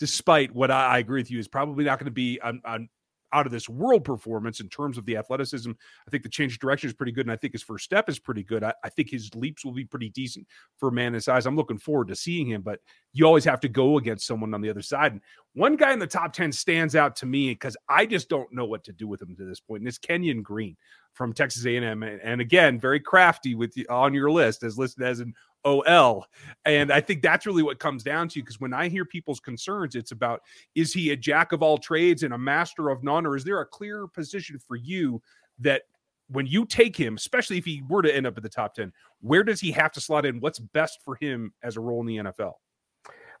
Despite 0.00 0.54
what 0.54 0.70
I, 0.70 0.96
I 0.96 0.98
agree 0.98 1.20
with 1.20 1.30
you 1.30 1.38
is 1.38 1.48
probably 1.48 1.84
not 1.84 1.98
going 1.98 2.06
to 2.06 2.10
be 2.10 2.38
on, 2.42 2.60
on 2.66 2.90
out 3.34 3.46
of 3.46 3.52
this 3.52 3.68
world 3.68 4.04
performance 4.04 4.60
in 4.60 4.68
terms 4.68 4.96
of 4.96 5.04
the 5.04 5.16
athleticism. 5.16 5.70
I 5.70 6.10
think 6.10 6.22
the 6.22 6.28
change 6.28 6.54
of 6.54 6.60
direction 6.60 6.88
is 6.88 6.94
pretty 6.94 7.12
good, 7.12 7.26
and 7.26 7.32
I 7.32 7.36
think 7.36 7.52
his 7.52 7.62
first 7.62 7.84
step 7.84 8.08
is 8.08 8.18
pretty 8.18 8.44
good. 8.44 8.62
I, 8.62 8.72
I 8.84 8.88
think 8.88 9.10
his 9.10 9.34
leaps 9.34 9.64
will 9.64 9.72
be 9.72 9.84
pretty 9.84 10.08
decent 10.10 10.46
for 10.76 10.88
a 10.88 10.92
man 10.92 11.14
his 11.14 11.24
size. 11.24 11.44
I'm 11.44 11.56
looking 11.56 11.78
forward 11.78 12.08
to 12.08 12.16
seeing 12.16 12.48
him, 12.48 12.62
but 12.62 12.80
you 13.14 13.24
always 13.24 13.44
have 13.44 13.60
to 13.60 13.68
go 13.68 13.96
against 13.96 14.26
someone 14.26 14.52
on 14.52 14.60
the 14.60 14.68
other 14.68 14.82
side. 14.82 15.12
And 15.12 15.20
one 15.54 15.76
guy 15.76 15.92
in 15.92 16.00
the 16.00 16.06
top 16.06 16.32
10 16.32 16.50
stands 16.50 16.96
out 16.96 17.14
to 17.16 17.26
me 17.26 17.50
because 17.50 17.76
I 17.88 18.06
just 18.06 18.28
don't 18.28 18.52
know 18.52 18.64
what 18.64 18.82
to 18.84 18.92
do 18.92 19.06
with 19.06 19.22
him 19.22 19.36
to 19.36 19.44
this 19.44 19.60
point. 19.60 19.80
and 19.80 19.88
it's 19.88 19.98
Kenyon 19.98 20.42
Green 20.42 20.76
from 21.12 21.32
Texas 21.32 21.64
A&M, 21.64 22.02
and 22.02 22.40
again, 22.40 22.78
very 22.80 22.98
crafty 22.98 23.54
with 23.54 23.72
the, 23.72 23.88
on 23.88 24.12
your 24.12 24.32
list 24.32 24.64
as 24.64 24.76
listed 24.76 25.04
as 25.04 25.20
an 25.20 25.32
OL. 25.64 26.26
And 26.64 26.92
I 26.92 27.00
think 27.00 27.22
that's 27.22 27.46
really 27.46 27.62
what 27.62 27.78
comes 27.78 28.02
down 28.02 28.28
to 28.30 28.40
because 28.40 28.58
when 28.58 28.74
I 28.74 28.88
hear 28.88 29.04
people's 29.04 29.38
concerns, 29.38 29.94
it's 29.94 30.10
about 30.10 30.40
is 30.74 30.92
he 30.92 31.10
a 31.10 31.16
jack 31.16 31.52
of 31.52 31.62
all 31.62 31.78
trades 31.78 32.24
and 32.24 32.34
a 32.34 32.38
master 32.38 32.90
of 32.90 33.04
none, 33.04 33.26
or 33.26 33.36
is 33.36 33.44
there 33.44 33.60
a 33.60 33.66
clear 33.66 34.08
position 34.08 34.58
for 34.58 34.74
you 34.74 35.22
that 35.60 35.82
when 36.28 36.46
you 36.46 36.66
take 36.66 36.96
him, 36.96 37.14
especially 37.14 37.58
if 37.58 37.64
he 37.64 37.82
were 37.88 38.02
to 38.02 38.14
end 38.14 38.26
up 38.26 38.36
at 38.36 38.42
the 38.42 38.48
top 38.48 38.74
10, 38.74 38.92
where 39.20 39.44
does 39.44 39.60
he 39.60 39.70
have 39.70 39.92
to 39.92 40.00
slot 40.00 40.26
in? 40.26 40.40
What's 40.40 40.58
best 40.58 40.98
for 41.04 41.16
him 41.20 41.52
as 41.62 41.76
a 41.76 41.80
role 41.80 42.00
in 42.00 42.06
the 42.06 42.16
NFL? 42.16 42.54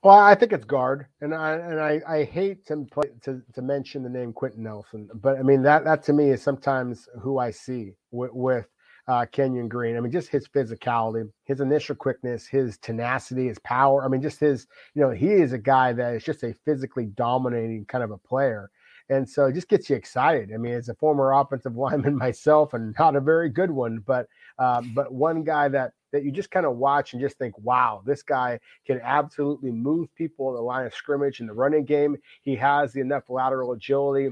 Well, 0.04 0.18
I 0.18 0.34
think 0.36 0.52
it's 0.52 0.66
guard, 0.66 1.06
and 1.22 1.34
I 1.34 1.54
and 1.54 1.80
I, 1.80 2.02
I 2.06 2.24
hate 2.24 2.66
to, 2.66 2.86
play, 2.92 3.10
to 3.22 3.42
to 3.54 3.62
mention 3.62 4.02
the 4.02 4.10
name 4.10 4.34
Quenton 4.34 4.62
Nelson, 4.64 5.08
but 5.14 5.38
I 5.38 5.42
mean 5.42 5.62
that 5.62 5.84
that 5.84 6.02
to 6.04 6.14
me 6.14 6.30
is 6.30 6.42
sometimes 6.42 7.08
who 7.22 7.38
I 7.38 7.50
see 7.50 7.92
with, 8.12 8.32
with 8.34 8.66
uh, 9.08 9.26
Kenyon 9.32 9.68
Green. 9.68 9.96
I 9.96 10.00
mean, 10.00 10.12
just 10.12 10.28
his 10.28 10.48
physicality, 10.48 11.30
his 11.46 11.60
initial 11.60 11.96
quickness, 11.96 12.46
his 12.46 12.78
tenacity, 12.78 13.48
his 13.48 13.58
power. 13.60 14.04
I 14.04 14.08
mean, 14.08 14.22
just 14.22 14.40
his, 14.40 14.66
you 14.94 15.02
know, 15.02 15.10
he 15.10 15.32
is 15.32 15.54
a 15.54 15.58
guy 15.58 15.94
that 15.94 16.14
is 16.14 16.24
just 16.24 16.44
a 16.44 16.54
physically 16.66 17.06
dominating 17.06 17.86
kind 17.86 18.04
of 18.04 18.10
a 18.12 18.18
player. 18.18 18.70
And 19.10 19.28
so 19.28 19.46
it 19.46 19.54
just 19.54 19.68
gets 19.68 19.90
you 19.90 19.96
excited. 19.96 20.50
I 20.54 20.58
mean, 20.58 20.74
as 20.74 20.88
a 20.90 20.94
former 20.94 21.32
offensive 21.32 21.76
lineman 21.78 22.16
myself, 22.16 22.74
and 22.74 22.94
not 22.98 23.16
a 23.16 23.20
very 23.20 23.48
good 23.50 23.70
one, 23.70 24.02
but 24.06 24.26
uh, 24.58 24.82
but 24.94 25.12
one 25.14 25.44
guy 25.44 25.68
that 25.68 25.92
that 26.14 26.22
you 26.22 26.30
just 26.30 26.52
kind 26.52 26.64
of 26.64 26.76
watch 26.76 27.12
and 27.12 27.20
just 27.20 27.36
think, 27.38 27.58
wow, 27.58 28.00
this 28.06 28.22
guy 28.22 28.60
can 28.86 29.00
absolutely 29.02 29.72
move 29.72 30.14
people 30.14 30.48
in 30.50 30.54
the 30.54 30.62
line 30.62 30.86
of 30.86 30.94
scrimmage 30.94 31.40
in 31.40 31.48
the 31.48 31.52
running 31.52 31.84
game. 31.84 32.16
He 32.42 32.54
has 32.54 32.92
the 32.92 33.00
enough 33.00 33.24
lateral 33.28 33.72
agility 33.72 34.30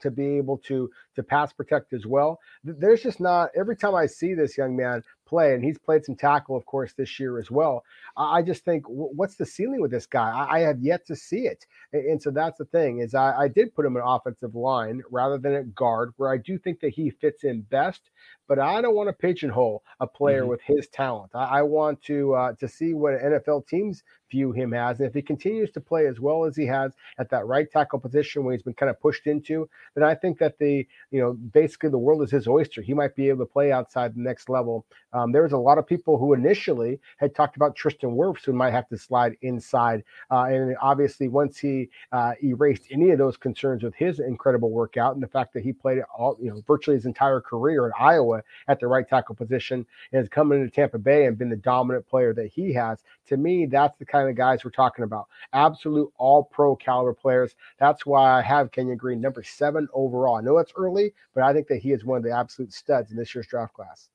to 0.00 0.10
be 0.10 0.36
able 0.36 0.58
to 0.58 0.90
to 1.16 1.22
pass 1.22 1.52
protect 1.52 1.92
as 1.92 2.06
well. 2.06 2.38
There's 2.64 3.02
just 3.02 3.20
not 3.20 3.50
every 3.56 3.76
time 3.76 3.94
I 3.94 4.06
see 4.06 4.34
this 4.34 4.56
young 4.56 4.76
man 4.76 5.02
play, 5.26 5.54
and 5.54 5.64
he's 5.64 5.78
played 5.78 6.04
some 6.04 6.14
tackle, 6.14 6.56
of 6.56 6.64
course, 6.66 6.92
this 6.94 7.18
year 7.18 7.38
as 7.38 7.50
well. 7.50 7.84
I 8.16 8.42
just 8.42 8.64
think, 8.64 8.84
what's 8.86 9.34
the 9.34 9.44
ceiling 9.44 9.80
with 9.80 9.90
this 9.90 10.06
guy? 10.06 10.46
I, 10.48 10.60
have 10.60 10.80
yet 10.80 11.06
to 11.06 11.16
see 11.16 11.46
it, 11.46 11.66
and 11.92 12.22
so 12.22 12.30
that's 12.30 12.58
the 12.58 12.64
thing 12.64 13.00
is 13.00 13.14
I, 13.14 13.36
I 13.36 13.48
did 13.48 13.74
put 13.74 13.84
him 13.84 13.96
in 13.96 14.02
offensive 14.04 14.54
line 14.54 15.02
rather 15.10 15.36
than 15.36 15.54
at 15.54 15.74
guard, 15.74 16.12
where 16.16 16.32
I 16.32 16.38
do 16.38 16.58
think 16.58 16.80
that 16.80 16.90
he 16.90 17.10
fits 17.10 17.44
in 17.44 17.62
best. 17.62 18.10
But 18.48 18.60
I 18.60 18.80
don't 18.80 18.94
want 18.94 19.08
to 19.08 19.12
pigeonhole 19.12 19.82
a 19.98 20.06
player 20.06 20.42
mm-hmm. 20.42 20.50
with 20.50 20.60
his 20.62 20.86
talent. 20.86 21.32
I, 21.34 21.58
I 21.58 21.62
want 21.62 22.00
to 22.04 22.34
uh, 22.34 22.52
to 22.60 22.68
see 22.68 22.94
what 22.94 23.20
NFL 23.20 23.66
teams 23.66 24.04
view 24.30 24.52
him 24.52 24.74
as. 24.74 24.98
And 24.98 25.08
if 25.08 25.14
he 25.14 25.22
continues 25.22 25.70
to 25.72 25.80
play 25.80 26.06
as 26.06 26.20
well 26.20 26.44
as 26.44 26.56
he 26.56 26.66
has 26.66 26.92
at 27.18 27.30
that 27.30 27.46
right 27.46 27.70
tackle 27.70 27.98
position 27.98 28.44
when 28.44 28.54
he's 28.54 28.62
been 28.62 28.74
kind 28.74 28.90
of 28.90 29.00
pushed 29.00 29.26
into, 29.26 29.68
then 29.94 30.04
I 30.04 30.14
think 30.14 30.38
that 30.38 30.58
the, 30.58 30.86
you 31.10 31.20
know, 31.20 31.32
basically 31.32 31.90
the 31.90 31.98
world 31.98 32.22
is 32.22 32.30
his 32.30 32.48
oyster. 32.48 32.82
He 32.82 32.94
might 32.94 33.14
be 33.14 33.28
able 33.28 33.44
to 33.46 33.52
play 33.52 33.72
outside 33.72 34.14
the 34.14 34.20
next 34.20 34.48
level. 34.48 34.86
Um, 35.12 35.32
there 35.32 35.42
was 35.42 35.52
a 35.52 35.58
lot 35.58 35.78
of 35.78 35.86
people 35.86 36.18
who 36.18 36.34
initially 36.34 37.00
had 37.18 37.34
talked 37.34 37.56
about 37.56 37.76
Tristan 37.76 38.10
Wirfs 38.10 38.44
who 38.44 38.52
might 38.52 38.72
have 38.72 38.88
to 38.88 38.98
slide 38.98 39.36
inside. 39.42 40.04
Uh, 40.30 40.44
and 40.44 40.76
obviously, 40.80 41.28
once 41.28 41.58
he 41.58 41.88
uh, 42.12 42.32
erased 42.42 42.84
any 42.90 43.10
of 43.10 43.18
those 43.18 43.36
concerns 43.36 43.82
with 43.82 43.94
his 43.94 44.20
incredible 44.20 44.70
workout 44.70 45.14
and 45.14 45.22
the 45.22 45.28
fact 45.28 45.54
that 45.54 45.62
he 45.62 45.72
played 45.72 45.98
all, 46.16 46.36
you 46.40 46.50
know, 46.50 46.62
virtually 46.66 46.96
his 46.96 47.06
entire 47.06 47.40
career 47.40 47.86
in 47.86 47.92
Iowa 47.98 48.42
at 48.68 48.80
the 48.80 48.86
right 48.86 49.08
tackle 49.08 49.34
position 49.34 49.86
and 50.12 50.18
has 50.18 50.28
come 50.28 50.52
into 50.52 50.70
Tampa 50.70 50.98
Bay 50.98 51.26
and 51.26 51.38
been 51.38 51.50
the 51.50 51.56
dominant 51.56 52.06
player 52.08 52.34
that 52.34 52.48
he 52.48 52.72
has, 52.74 52.98
to 53.26 53.36
me, 53.36 53.66
that's 53.66 53.96
the 53.98 54.04
kind 54.04 54.28
of 54.28 54.36
guys 54.36 54.64
we're 54.64 54.70
talking 54.70 55.04
about. 55.04 55.26
Absolute 55.52 56.12
all 56.18 56.44
pro 56.44 56.76
caliber 56.76 57.14
players. 57.14 57.54
That's 57.78 58.04
why 58.06 58.38
I 58.38 58.42
have 58.42 58.72
Kenyon 58.72 58.96
Green 58.96 59.20
number 59.20 59.42
seven 59.42 59.88
overall. 59.92 60.36
I 60.36 60.40
know 60.40 60.58
it's 60.58 60.72
early, 60.76 60.95
but 61.34 61.44
I 61.44 61.52
think 61.52 61.68
that 61.68 61.78
he 61.78 61.92
is 61.92 62.04
one 62.04 62.18
of 62.18 62.24
the 62.24 62.30
absolute 62.30 62.72
studs 62.72 63.10
in 63.10 63.16
this 63.16 63.34
year's 63.34 63.46
draft 63.46 63.74
class. 63.74 64.08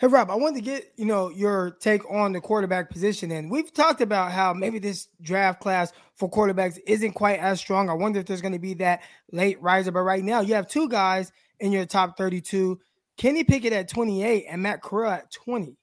Hey 0.00 0.06
Rob, 0.06 0.30
I 0.30 0.36
wanted 0.36 0.64
to 0.64 0.70
get 0.70 0.92
you 0.96 1.06
know 1.06 1.28
your 1.28 1.72
take 1.80 2.08
on 2.08 2.32
the 2.32 2.40
quarterback 2.40 2.88
position, 2.88 3.32
and 3.32 3.50
we've 3.50 3.72
talked 3.72 4.00
about 4.00 4.30
how 4.30 4.54
maybe 4.54 4.78
this 4.78 5.08
draft 5.20 5.60
class 5.60 5.92
for 6.14 6.30
quarterbacks 6.30 6.78
isn't 6.86 7.14
quite 7.14 7.40
as 7.40 7.58
strong. 7.58 7.90
I 7.90 7.94
wonder 7.94 8.20
if 8.20 8.26
there's 8.26 8.40
going 8.40 8.52
to 8.52 8.60
be 8.60 8.74
that 8.74 9.02
late 9.32 9.60
riser, 9.60 9.90
but 9.90 10.02
right 10.02 10.22
now 10.22 10.40
you 10.40 10.54
have 10.54 10.68
two 10.68 10.88
guys 10.88 11.32
in 11.58 11.72
your 11.72 11.84
top 11.84 12.16
32: 12.16 12.78
Kenny 13.16 13.42
Pickett 13.42 13.72
at 13.72 13.88
28 13.88 14.46
and 14.48 14.62
Matt 14.62 14.82
Corral 14.82 15.10
at 15.10 15.32
20. 15.32 15.76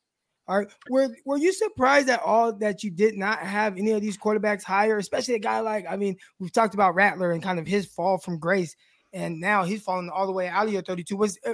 All 0.48 0.60
right. 0.60 0.72
Were 0.90 1.10
were 1.26 1.38
you 1.38 1.52
surprised 1.52 2.10
at 2.10 2.22
all 2.22 2.54
that 2.54 2.84
you 2.84 2.92
did 2.92 3.18
not 3.18 3.40
have 3.40 3.78
any 3.78 3.92
of 3.92 4.02
these 4.02 4.18
quarterbacks 4.18 4.64
higher, 4.64 4.98
especially 4.98 5.34
a 5.34 5.40
guy 5.40 5.60
like 5.60 5.86
I 5.90 5.98
mean, 5.98 6.16
we've 6.40 6.52
talked 6.52 6.76
about 6.76 6.96
Rattler 6.96 7.32
and 7.32 7.44
kind 7.44 7.60
of 7.60 7.68
his 7.68 7.86
fall 7.86 8.18
from 8.20 8.40
grace, 8.40 8.76
and 9.16 9.40
now 9.40 9.64
he's 9.64 9.82
falling 9.82 10.10
all 10.10 10.28
the 10.28 10.32
way 10.32 10.48
out 10.48 10.68
of 10.68 10.74
your 10.74 10.84
32. 10.84 11.16
Was 11.16 11.40
uh, 11.48 11.54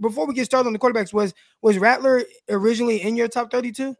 before 0.00 0.26
we 0.26 0.34
get 0.34 0.46
started 0.46 0.66
on 0.66 0.72
the 0.72 0.78
quarterbacks, 0.78 1.12
was 1.12 1.34
was 1.62 1.78
Rattler 1.78 2.22
originally 2.48 3.02
in 3.02 3.14
your 3.14 3.28
top 3.28 3.50
32? 3.50 3.94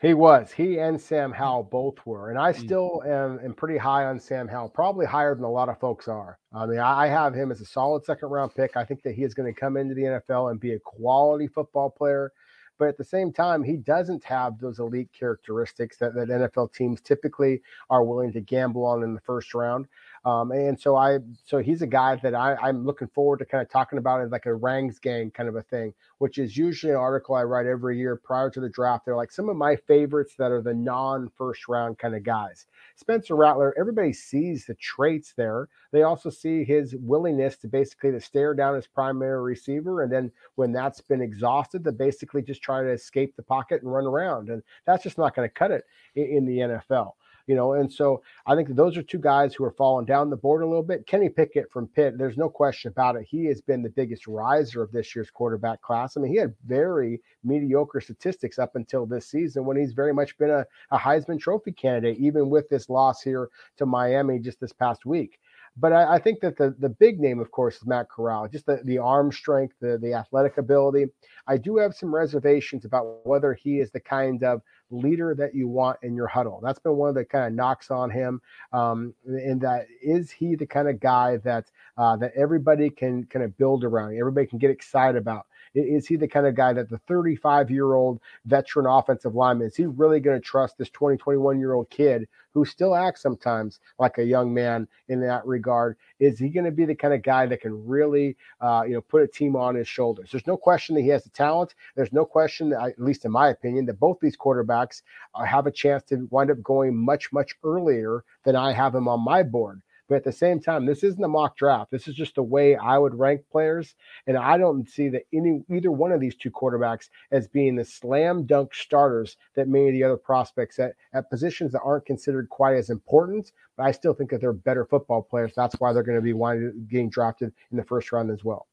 He 0.00 0.12
was. 0.12 0.52
He 0.52 0.78
and 0.78 1.00
Sam 1.00 1.32
Howell 1.32 1.64
both 1.64 2.04
were, 2.04 2.30
and 2.30 2.38
I 2.38 2.52
mm. 2.52 2.58
still 2.58 3.02
am, 3.06 3.40
am 3.42 3.54
pretty 3.54 3.78
high 3.78 4.04
on 4.04 4.20
Sam 4.20 4.46
Howell, 4.48 4.70
probably 4.70 5.06
higher 5.06 5.34
than 5.34 5.44
a 5.44 5.50
lot 5.50 5.68
of 5.68 5.78
folks 5.78 6.08
are. 6.08 6.38
I 6.52 6.66
mean, 6.66 6.78
I 6.78 7.06
have 7.06 7.34
him 7.34 7.50
as 7.50 7.60
a 7.60 7.66
solid 7.66 8.04
second 8.04 8.28
round 8.28 8.54
pick. 8.54 8.76
I 8.76 8.84
think 8.84 9.02
that 9.02 9.14
he 9.14 9.22
is 9.22 9.34
going 9.34 9.52
to 9.52 9.58
come 9.58 9.76
into 9.76 9.94
the 9.94 10.02
NFL 10.02 10.50
and 10.50 10.60
be 10.60 10.72
a 10.72 10.78
quality 10.78 11.46
football 11.46 11.90
player 11.90 12.32
but 12.78 12.88
at 12.88 12.96
the 12.96 13.04
same 13.04 13.32
time, 13.32 13.62
he 13.62 13.76
doesn't 13.76 14.24
have 14.24 14.58
those 14.58 14.80
elite 14.80 15.10
characteristics 15.12 15.96
that, 15.98 16.14
that 16.14 16.28
NFL 16.28 16.72
teams 16.72 17.00
typically 17.00 17.62
are 17.88 18.02
willing 18.02 18.32
to 18.32 18.40
gamble 18.40 18.84
on 18.84 19.04
in 19.04 19.14
the 19.14 19.20
first 19.20 19.54
round. 19.54 19.86
Um, 20.24 20.52
and 20.52 20.80
so 20.80 20.96
I, 20.96 21.18
so 21.44 21.58
he's 21.58 21.82
a 21.82 21.86
guy 21.86 22.16
that 22.16 22.34
I, 22.34 22.54
I'm 22.54 22.86
looking 22.86 23.08
forward 23.08 23.40
to 23.40 23.44
kind 23.44 23.60
of 23.60 23.68
talking 23.68 23.98
about 23.98 24.22
as 24.22 24.30
like 24.30 24.46
a 24.46 24.54
Rang's 24.54 24.98
gang 24.98 25.30
kind 25.30 25.50
of 25.50 25.56
a 25.56 25.62
thing, 25.62 25.92
which 26.16 26.38
is 26.38 26.56
usually 26.56 26.92
an 26.92 26.98
article 26.98 27.34
I 27.34 27.42
write 27.42 27.66
every 27.66 27.98
year 27.98 28.16
prior 28.16 28.48
to 28.50 28.60
the 28.60 28.70
draft. 28.70 29.04
They're 29.04 29.16
like 29.16 29.30
some 29.30 29.50
of 29.50 29.56
my 29.56 29.76
favorites 29.76 30.34
that 30.38 30.50
are 30.50 30.62
the 30.62 30.72
non 30.72 31.30
first 31.36 31.68
round 31.68 31.98
kind 31.98 32.14
of 32.14 32.22
guys. 32.22 32.66
Spencer 32.96 33.36
Rattler, 33.36 33.74
everybody 33.78 34.14
sees 34.14 34.64
the 34.64 34.74
traits 34.76 35.34
there. 35.36 35.68
They 35.92 36.04
also 36.04 36.30
see 36.30 36.64
his 36.64 36.94
willingness 36.96 37.58
to 37.58 37.68
basically 37.68 38.12
to 38.12 38.20
stare 38.20 38.54
down 38.54 38.76
his 38.76 38.86
primary 38.86 39.42
receiver, 39.42 40.02
and 40.02 40.12
then 40.12 40.32
when 40.54 40.72
that's 40.72 41.02
been 41.02 41.20
exhausted, 41.20 41.84
to 41.84 41.92
basically 41.92 42.40
just 42.40 42.62
try 42.62 42.82
to 42.82 42.90
escape 42.90 43.36
the 43.36 43.42
pocket 43.42 43.82
and 43.82 43.92
run 43.92 44.06
around, 44.06 44.48
and 44.48 44.62
that's 44.86 45.02
just 45.02 45.18
not 45.18 45.36
going 45.36 45.46
to 45.46 45.54
cut 45.54 45.70
it 45.70 45.84
in, 46.14 46.24
in 46.24 46.46
the 46.46 46.58
NFL 46.58 47.12
you 47.46 47.54
know, 47.54 47.74
and 47.74 47.92
so 47.92 48.22
I 48.46 48.54
think 48.54 48.68
those 48.68 48.96
are 48.96 49.02
two 49.02 49.18
guys 49.18 49.54
who 49.54 49.64
are 49.64 49.72
falling 49.72 50.06
down 50.06 50.30
the 50.30 50.36
board 50.36 50.62
a 50.62 50.66
little 50.66 50.82
bit. 50.82 51.06
Kenny 51.06 51.28
Pickett 51.28 51.70
from 51.70 51.88
Pitt, 51.88 52.16
there's 52.16 52.36
no 52.36 52.48
question 52.48 52.90
about 52.90 53.16
it. 53.16 53.26
He 53.28 53.44
has 53.46 53.60
been 53.60 53.82
the 53.82 53.90
biggest 53.90 54.26
riser 54.26 54.82
of 54.82 54.92
this 54.92 55.14
year's 55.14 55.30
quarterback 55.30 55.82
class. 55.82 56.16
I 56.16 56.20
mean, 56.20 56.32
he 56.32 56.38
had 56.38 56.54
very 56.66 57.20
mediocre 57.42 58.00
statistics 58.00 58.58
up 58.58 58.76
until 58.76 59.04
this 59.06 59.26
season 59.26 59.64
when 59.64 59.76
he's 59.76 59.92
very 59.92 60.14
much 60.14 60.36
been 60.38 60.50
a, 60.50 60.66
a 60.90 60.98
Heisman 60.98 61.38
Trophy 61.38 61.72
candidate, 61.72 62.18
even 62.18 62.48
with 62.48 62.68
this 62.68 62.88
loss 62.88 63.22
here 63.22 63.50
to 63.76 63.86
Miami 63.86 64.38
just 64.38 64.60
this 64.60 64.72
past 64.72 65.04
week. 65.04 65.38
But 65.76 65.92
I, 65.92 66.14
I, 66.14 66.18
think 66.20 66.40
that 66.40 66.56
the, 66.56 66.74
the 66.78 66.88
big 66.88 67.18
name, 67.18 67.40
of 67.40 67.50
course, 67.50 67.76
is 67.76 67.86
Matt 67.86 68.08
Corral. 68.08 68.46
Just 68.46 68.66
the, 68.66 68.80
the 68.84 68.98
arm 68.98 69.32
strength, 69.32 69.74
the, 69.80 69.98
the 69.98 70.12
athletic 70.12 70.56
ability. 70.56 71.06
I 71.48 71.56
do 71.56 71.76
have 71.78 71.94
some 71.94 72.14
reservations 72.14 72.84
about 72.84 73.26
whether 73.26 73.54
he 73.54 73.80
is 73.80 73.90
the 73.90 74.00
kind 74.00 74.44
of 74.44 74.62
leader 74.90 75.34
that 75.36 75.54
you 75.54 75.66
want 75.66 75.98
in 76.02 76.14
your 76.14 76.28
huddle. 76.28 76.60
That's 76.62 76.78
been 76.78 76.96
one 76.96 77.08
of 77.08 77.16
the 77.16 77.24
kind 77.24 77.46
of 77.46 77.54
knocks 77.54 77.90
on 77.90 78.08
him. 78.10 78.40
Um, 78.72 79.14
in 79.26 79.58
that 79.60 79.86
is 80.00 80.30
he 80.30 80.54
the 80.54 80.66
kind 80.66 80.88
of 80.88 81.00
guy 81.00 81.38
that 81.38 81.70
uh, 81.98 82.16
that 82.16 82.32
everybody 82.36 82.90
can 82.90 83.24
kind 83.24 83.44
of 83.44 83.56
build 83.58 83.84
around, 83.84 84.16
everybody 84.16 84.46
can 84.46 84.58
get 84.58 84.70
excited 84.70 85.16
about. 85.20 85.46
Is 85.74 86.06
he 86.06 86.16
the 86.16 86.28
kind 86.28 86.46
of 86.46 86.54
guy 86.54 86.72
that 86.72 86.88
the 86.88 86.98
35 86.98 87.70
year 87.70 87.94
old 87.94 88.20
veteran 88.46 88.86
offensive 88.86 89.34
lineman 89.34 89.68
is 89.68 89.76
he 89.76 89.86
really 89.86 90.20
going 90.20 90.40
to 90.40 90.44
trust 90.44 90.78
this 90.78 90.90
20, 90.90 91.16
21 91.16 91.58
year 91.58 91.74
old 91.74 91.90
kid 91.90 92.28
who 92.52 92.64
still 92.64 92.94
acts 92.94 93.20
sometimes 93.20 93.80
like 93.98 94.18
a 94.18 94.24
young 94.24 94.54
man 94.54 94.86
in 95.08 95.20
that 95.20 95.44
regard? 95.44 95.96
Is 96.20 96.38
he 96.38 96.48
going 96.48 96.64
to 96.64 96.70
be 96.70 96.84
the 96.84 96.94
kind 96.94 97.12
of 97.12 97.22
guy 97.22 97.46
that 97.46 97.60
can 97.60 97.86
really, 97.86 98.36
uh, 98.60 98.84
you 98.86 98.94
know, 98.94 99.00
put 99.00 99.22
a 99.22 99.26
team 99.26 99.56
on 99.56 99.74
his 99.74 99.88
shoulders? 99.88 100.30
There's 100.30 100.46
no 100.46 100.56
question 100.56 100.94
that 100.94 101.02
he 101.02 101.08
has 101.08 101.24
the 101.24 101.30
talent. 101.30 101.74
There's 101.96 102.12
no 102.12 102.24
question, 102.24 102.70
that, 102.70 102.90
at 102.90 103.02
least 103.02 103.24
in 103.24 103.32
my 103.32 103.48
opinion, 103.48 103.86
that 103.86 103.98
both 103.98 104.18
these 104.20 104.36
quarterbacks 104.36 105.02
uh, 105.34 105.44
have 105.44 105.66
a 105.66 105.72
chance 105.72 106.04
to 106.04 106.28
wind 106.30 106.50
up 106.50 106.62
going 106.62 106.96
much, 106.96 107.32
much 107.32 107.54
earlier 107.64 108.22
than 108.44 108.54
I 108.54 108.72
have 108.72 108.94
him 108.94 109.08
on 109.08 109.20
my 109.20 109.42
board. 109.42 109.82
But 110.08 110.16
at 110.16 110.24
the 110.24 110.32
same 110.32 110.60
time, 110.60 110.84
this 110.84 111.02
isn't 111.02 111.24
a 111.24 111.28
mock 111.28 111.56
draft. 111.56 111.90
This 111.90 112.06
is 112.08 112.14
just 112.14 112.34
the 112.34 112.42
way 112.42 112.76
I 112.76 112.98
would 112.98 113.18
rank 113.18 113.42
players. 113.50 113.94
And 114.26 114.36
I 114.36 114.58
don't 114.58 114.88
see 114.88 115.08
that 115.10 115.22
any 115.32 115.62
either 115.70 115.90
one 115.90 116.12
of 116.12 116.20
these 116.20 116.36
two 116.36 116.50
quarterbacks 116.50 117.08
as 117.30 117.48
being 117.48 117.76
the 117.76 117.84
slam 117.84 118.44
dunk 118.44 118.74
starters 118.74 119.36
that 119.54 119.68
many 119.68 119.88
of 119.88 119.92
the 119.94 120.04
other 120.04 120.16
prospects 120.16 120.78
at, 120.78 120.92
at 121.12 121.30
positions 121.30 121.72
that 121.72 121.82
aren't 121.82 122.06
considered 122.06 122.48
quite 122.50 122.76
as 122.76 122.90
important. 122.90 123.52
But 123.76 123.84
I 123.84 123.92
still 123.92 124.14
think 124.14 124.30
that 124.30 124.40
they're 124.40 124.52
better 124.52 124.84
football 124.84 125.22
players. 125.22 125.52
That's 125.56 125.76
why 125.80 125.92
they're 125.92 126.02
going 126.02 126.18
to 126.18 126.22
be 126.22 126.32
wanting, 126.32 126.86
getting 126.90 127.10
drafted 127.10 127.52
in 127.70 127.76
the 127.76 127.84
first 127.84 128.12
round 128.12 128.30
as 128.30 128.44
well. 128.44 128.66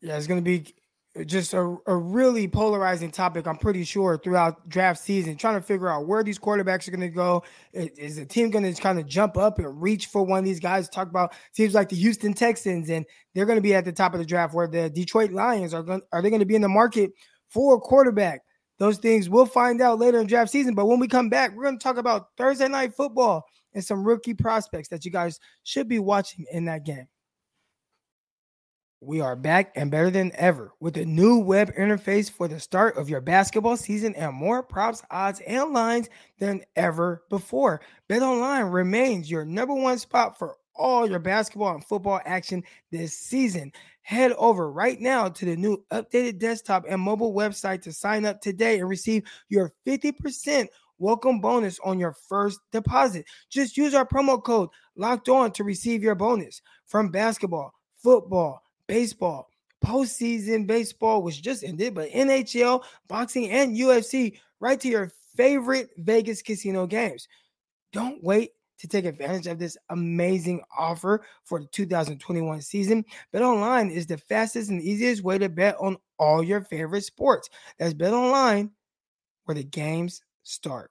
Yeah, 0.00 0.16
it's 0.16 0.26
going 0.26 0.40
to 0.40 0.44
be 0.44 0.74
just 1.26 1.54
a, 1.54 1.76
a 1.86 1.96
really 1.96 2.46
polarizing 2.46 3.10
topic, 3.10 3.46
I'm 3.46 3.56
pretty 3.56 3.82
sure, 3.82 4.16
throughout 4.16 4.68
draft 4.68 5.00
season, 5.00 5.36
trying 5.36 5.56
to 5.56 5.60
figure 5.60 5.88
out 5.88 6.06
where 6.06 6.22
these 6.22 6.38
quarterbacks 6.38 6.86
are 6.86 6.92
going 6.92 7.00
to 7.00 7.08
go. 7.08 7.42
Is, 7.72 8.16
the 8.16 8.24
team 8.24 8.50
going 8.50 8.72
to 8.72 8.80
kind 8.80 8.98
of 8.98 9.06
jump 9.06 9.36
up 9.36 9.58
and 9.58 9.82
reach 9.82 10.06
for 10.06 10.22
one 10.22 10.38
of 10.38 10.44
these 10.44 10.60
guys? 10.60 10.88
Talk 10.88 11.08
about 11.08 11.34
teams 11.52 11.74
like 11.74 11.88
the 11.88 11.96
Houston 11.96 12.32
Texans, 12.32 12.90
and 12.90 13.04
they're 13.34 13.46
going 13.46 13.58
to 13.58 13.62
be 13.62 13.74
at 13.74 13.84
the 13.84 13.92
top 13.92 14.14
of 14.14 14.20
the 14.20 14.26
draft, 14.26 14.54
where 14.54 14.68
the 14.68 14.88
Detroit 14.88 15.32
Lions 15.32 15.74
are 15.74 15.82
going, 15.82 16.02
are 16.12 16.22
they 16.22 16.30
going 16.30 16.40
to 16.40 16.46
be 16.46 16.54
in 16.54 16.62
the 16.62 16.68
market 16.68 17.10
for 17.48 17.74
a 17.74 17.80
quarterback? 17.80 18.42
Those 18.78 18.98
things 18.98 19.28
we'll 19.28 19.46
find 19.46 19.82
out 19.82 19.98
later 19.98 20.20
in 20.20 20.26
draft 20.26 20.50
season. 20.50 20.74
But 20.74 20.86
when 20.86 21.00
we 21.00 21.08
come 21.08 21.28
back, 21.28 21.54
we're 21.54 21.64
going 21.64 21.78
to 21.78 21.82
talk 21.82 21.98
about 21.98 22.28
Thursday 22.36 22.68
night 22.68 22.94
football 22.94 23.44
and 23.74 23.84
some 23.84 24.04
rookie 24.04 24.34
prospects 24.34 24.88
that 24.88 25.04
you 25.04 25.10
guys 25.10 25.38
should 25.64 25.88
be 25.88 25.98
watching 25.98 26.46
in 26.52 26.64
that 26.66 26.84
game. 26.84 27.06
We 29.02 29.22
are 29.22 29.34
back 29.34 29.72
and 29.76 29.90
better 29.90 30.10
than 30.10 30.30
ever 30.34 30.74
with 30.78 30.98
a 30.98 31.06
new 31.06 31.38
web 31.38 31.74
interface 31.74 32.30
for 32.30 32.48
the 32.48 32.60
start 32.60 32.98
of 32.98 33.08
your 33.08 33.22
basketball 33.22 33.78
season 33.78 34.14
and 34.14 34.34
more 34.34 34.62
props, 34.62 35.02
odds, 35.10 35.40
and 35.40 35.72
lines 35.72 36.10
than 36.38 36.60
ever 36.76 37.22
before. 37.30 37.80
BetOnline 38.10 38.70
remains 38.70 39.30
your 39.30 39.46
number 39.46 39.72
one 39.72 39.98
spot 39.98 40.38
for 40.38 40.56
all 40.74 41.08
your 41.08 41.18
basketball 41.18 41.74
and 41.74 41.82
football 41.82 42.20
action 42.26 42.62
this 42.90 43.16
season. 43.16 43.72
Head 44.02 44.32
over 44.32 44.70
right 44.70 45.00
now 45.00 45.30
to 45.30 45.46
the 45.46 45.56
new 45.56 45.82
updated 45.90 46.38
desktop 46.38 46.84
and 46.86 47.00
mobile 47.00 47.32
website 47.32 47.80
to 47.82 47.94
sign 47.94 48.26
up 48.26 48.42
today 48.42 48.80
and 48.80 48.88
receive 48.88 49.22
your 49.48 49.72
50% 49.86 50.66
welcome 50.98 51.40
bonus 51.40 51.80
on 51.82 51.98
your 51.98 52.12
first 52.28 52.60
deposit. 52.70 53.24
Just 53.48 53.78
use 53.78 53.94
our 53.94 54.06
promo 54.06 54.44
code 54.44 54.68
locked 54.94 55.30
on 55.30 55.52
to 55.52 55.64
receive 55.64 56.02
your 56.02 56.14
bonus 56.14 56.60
from 56.84 57.10
basketball, 57.10 57.72
football, 57.96 58.62
baseball, 58.90 59.48
postseason 59.84 60.66
baseball, 60.66 61.22
which 61.22 61.42
just 61.42 61.62
ended, 61.62 61.94
but 61.94 62.10
NHL, 62.10 62.82
boxing, 63.06 63.48
and 63.48 63.76
UFC 63.76 64.36
right 64.58 64.80
to 64.80 64.88
your 64.88 65.12
favorite 65.36 65.90
Vegas 65.96 66.42
casino 66.42 66.88
games. 66.88 67.28
Don't 67.92 68.20
wait 68.20 68.50
to 68.80 68.88
take 68.88 69.04
advantage 69.04 69.46
of 69.46 69.60
this 69.60 69.76
amazing 69.90 70.60
offer 70.76 71.22
for 71.44 71.60
the 71.60 71.66
2021 71.66 72.60
season. 72.62 73.04
Bet 73.32 73.42
online 73.42 73.92
is 73.92 74.08
the 74.08 74.18
fastest 74.18 74.70
and 74.70 74.82
easiest 74.82 75.22
way 75.22 75.38
to 75.38 75.48
bet 75.48 75.76
on 75.78 75.96
all 76.18 76.42
your 76.42 76.62
favorite 76.62 77.04
sports. 77.04 77.48
That's 77.78 77.94
Bet 77.94 78.12
online 78.12 78.72
where 79.44 79.54
the 79.54 79.62
games 79.62 80.20
start. 80.42 80.90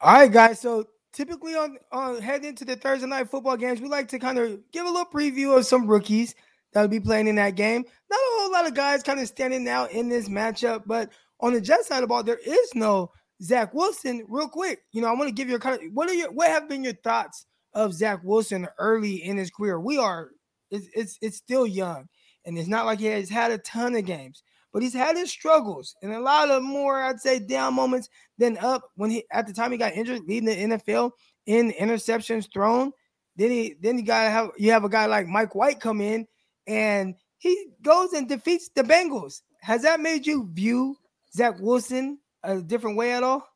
All 0.00 0.14
right, 0.14 0.32
guys. 0.32 0.60
So 0.60 0.86
typically 1.12 1.56
on, 1.56 1.76
on 1.92 2.20
heading 2.20 2.48
into 2.48 2.64
the 2.64 2.76
Thursday 2.76 3.06
night 3.06 3.30
football 3.30 3.56
games, 3.56 3.82
we 3.82 3.88
like 3.88 4.08
to 4.08 4.18
kind 4.18 4.38
of 4.38 4.60
give 4.72 4.86
a 4.86 4.90
little 4.90 5.04
preview 5.06 5.56
of 5.56 5.66
some 5.66 5.86
rookies 5.86 6.34
that'll 6.74 6.88
be 6.88 7.00
playing 7.00 7.28
in 7.28 7.36
that 7.36 7.54
game. 7.54 7.84
Not 8.10 8.18
a 8.18 8.40
whole 8.40 8.52
lot 8.52 8.66
of 8.66 8.74
guys 8.74 9.02
kind 9.02 9.20
of 9.20 9.28
standing 9.28 9.66
out 9.68 9.92
in 9.92 10.08
this 10.08 10.28
matchup, 10.28 10.82
but 10.86 11.10
on 11.40 11.54
the 11.54 11.60
Jet 11.60 11.84
side 11.84 11.96
of 11.96 12.02
the 12.02 12.06
ball, 12.08 12.22
there 12.22 12.40
is 12.44 12.74
no 12.74 13.10
Zach 13.42 13.72
Wilson. 13.72 14.24
Real 14.28 14.48
quick, 14.48 14.80
you 14.92 15.00
know, 15.00 15.08
I 15.08 15.12
want 15.12 15.28
to 15.28 15.34
give 15.34 15.48
your 15.48 15.58
kind 15.58 15.80
of 15.80 15.92
what 15.92 16.10
are 16.10 16.14
your 16.14 16.30
what 16.32 16.50
have 16.50 16.68
been 16.68 16.84
your 16.84 16.94
thoughts 16.94 17.46
of 17.72 17.94
Zach 17.94 18.20
Wilson 18.22 18.68
early 18.78 19.24
in 19.24 19.36
his 19.36 19.50
career? 19.50 19.80
We 19.80 19.98
are 19.98 20.30
it's 20.70 20.88
it's, 20.94 21.18
it's 21.22 21.36
still 21.36 21.66
young, 21.66 22.08
and 22.44 22.58
it's 22.58 22.68
not 22.68 22.86
like 22.86 22.98
he 22.98 23.06
has 23.06 23.30
had 23.30 23.52
a 23.52 23.58
ton 23.58 23.94
of 23.94 24.04
games 24.04 24.42
but 24.74 24.82
he's 24.82 24.92
had 24.92 25.16
his 25.16 25.30
struggles 25.30 25.94
and 26.02 26.12
a 26.12 26.20
lot 26.20 26.50
of 26.50 26.60
more, 26.60 27.00
I'd 27.00 27.20
say, 27.20 27.38
down 27.38 27.74
moments 27.74 28.08
than 28.38 28.58
up 28.58 28.90
when 28.96 29.08
he 29.08 29.24
at 29.30 29.46
the 29.46 29.52
time 29.52 29.70
he 29.70 29.78
got 29.78 29.94
injured, 29.94 30.22
leading 30.26 30.46
the 30.46 30.76
NFL 30.76 31.12
in 31.46 31.72
interceptions 31.72 32.52
thrown. 32.52 32.90
Then 33.36 33.50
he 33.50 33.76
then 33.80 33.96
you 33.98 34.04
gotta 34.04 34.30
have 34.30 34.50
you 34.58 34.72
have 34.72 34.82
a 34.82 34.88
guy 34.88 35.06
like 35.06 35.28
Mike 35.28 35.54
White 35.54 35.78
come 35.78 36.00
in 36.00 36.26
and 36.66 37.14
he 37.38 37.66
goes 37.82 38.12
and 38.12 38.28
defeats 38.28 38.70
the 38.74 38.82
Bengals. 38.82 39.42
Has 39.60 39.82
that 39.82 40.00
made 40.00 40.26
you 40.26 40.48
view 40.52 40.96
Zach 41.34 41.56
Wilson 41.60 42.18
a 42.42 42.60
different 42.60 42.96
way 42.96 43.12
at 43.12 43.22
all? 43.22 43.46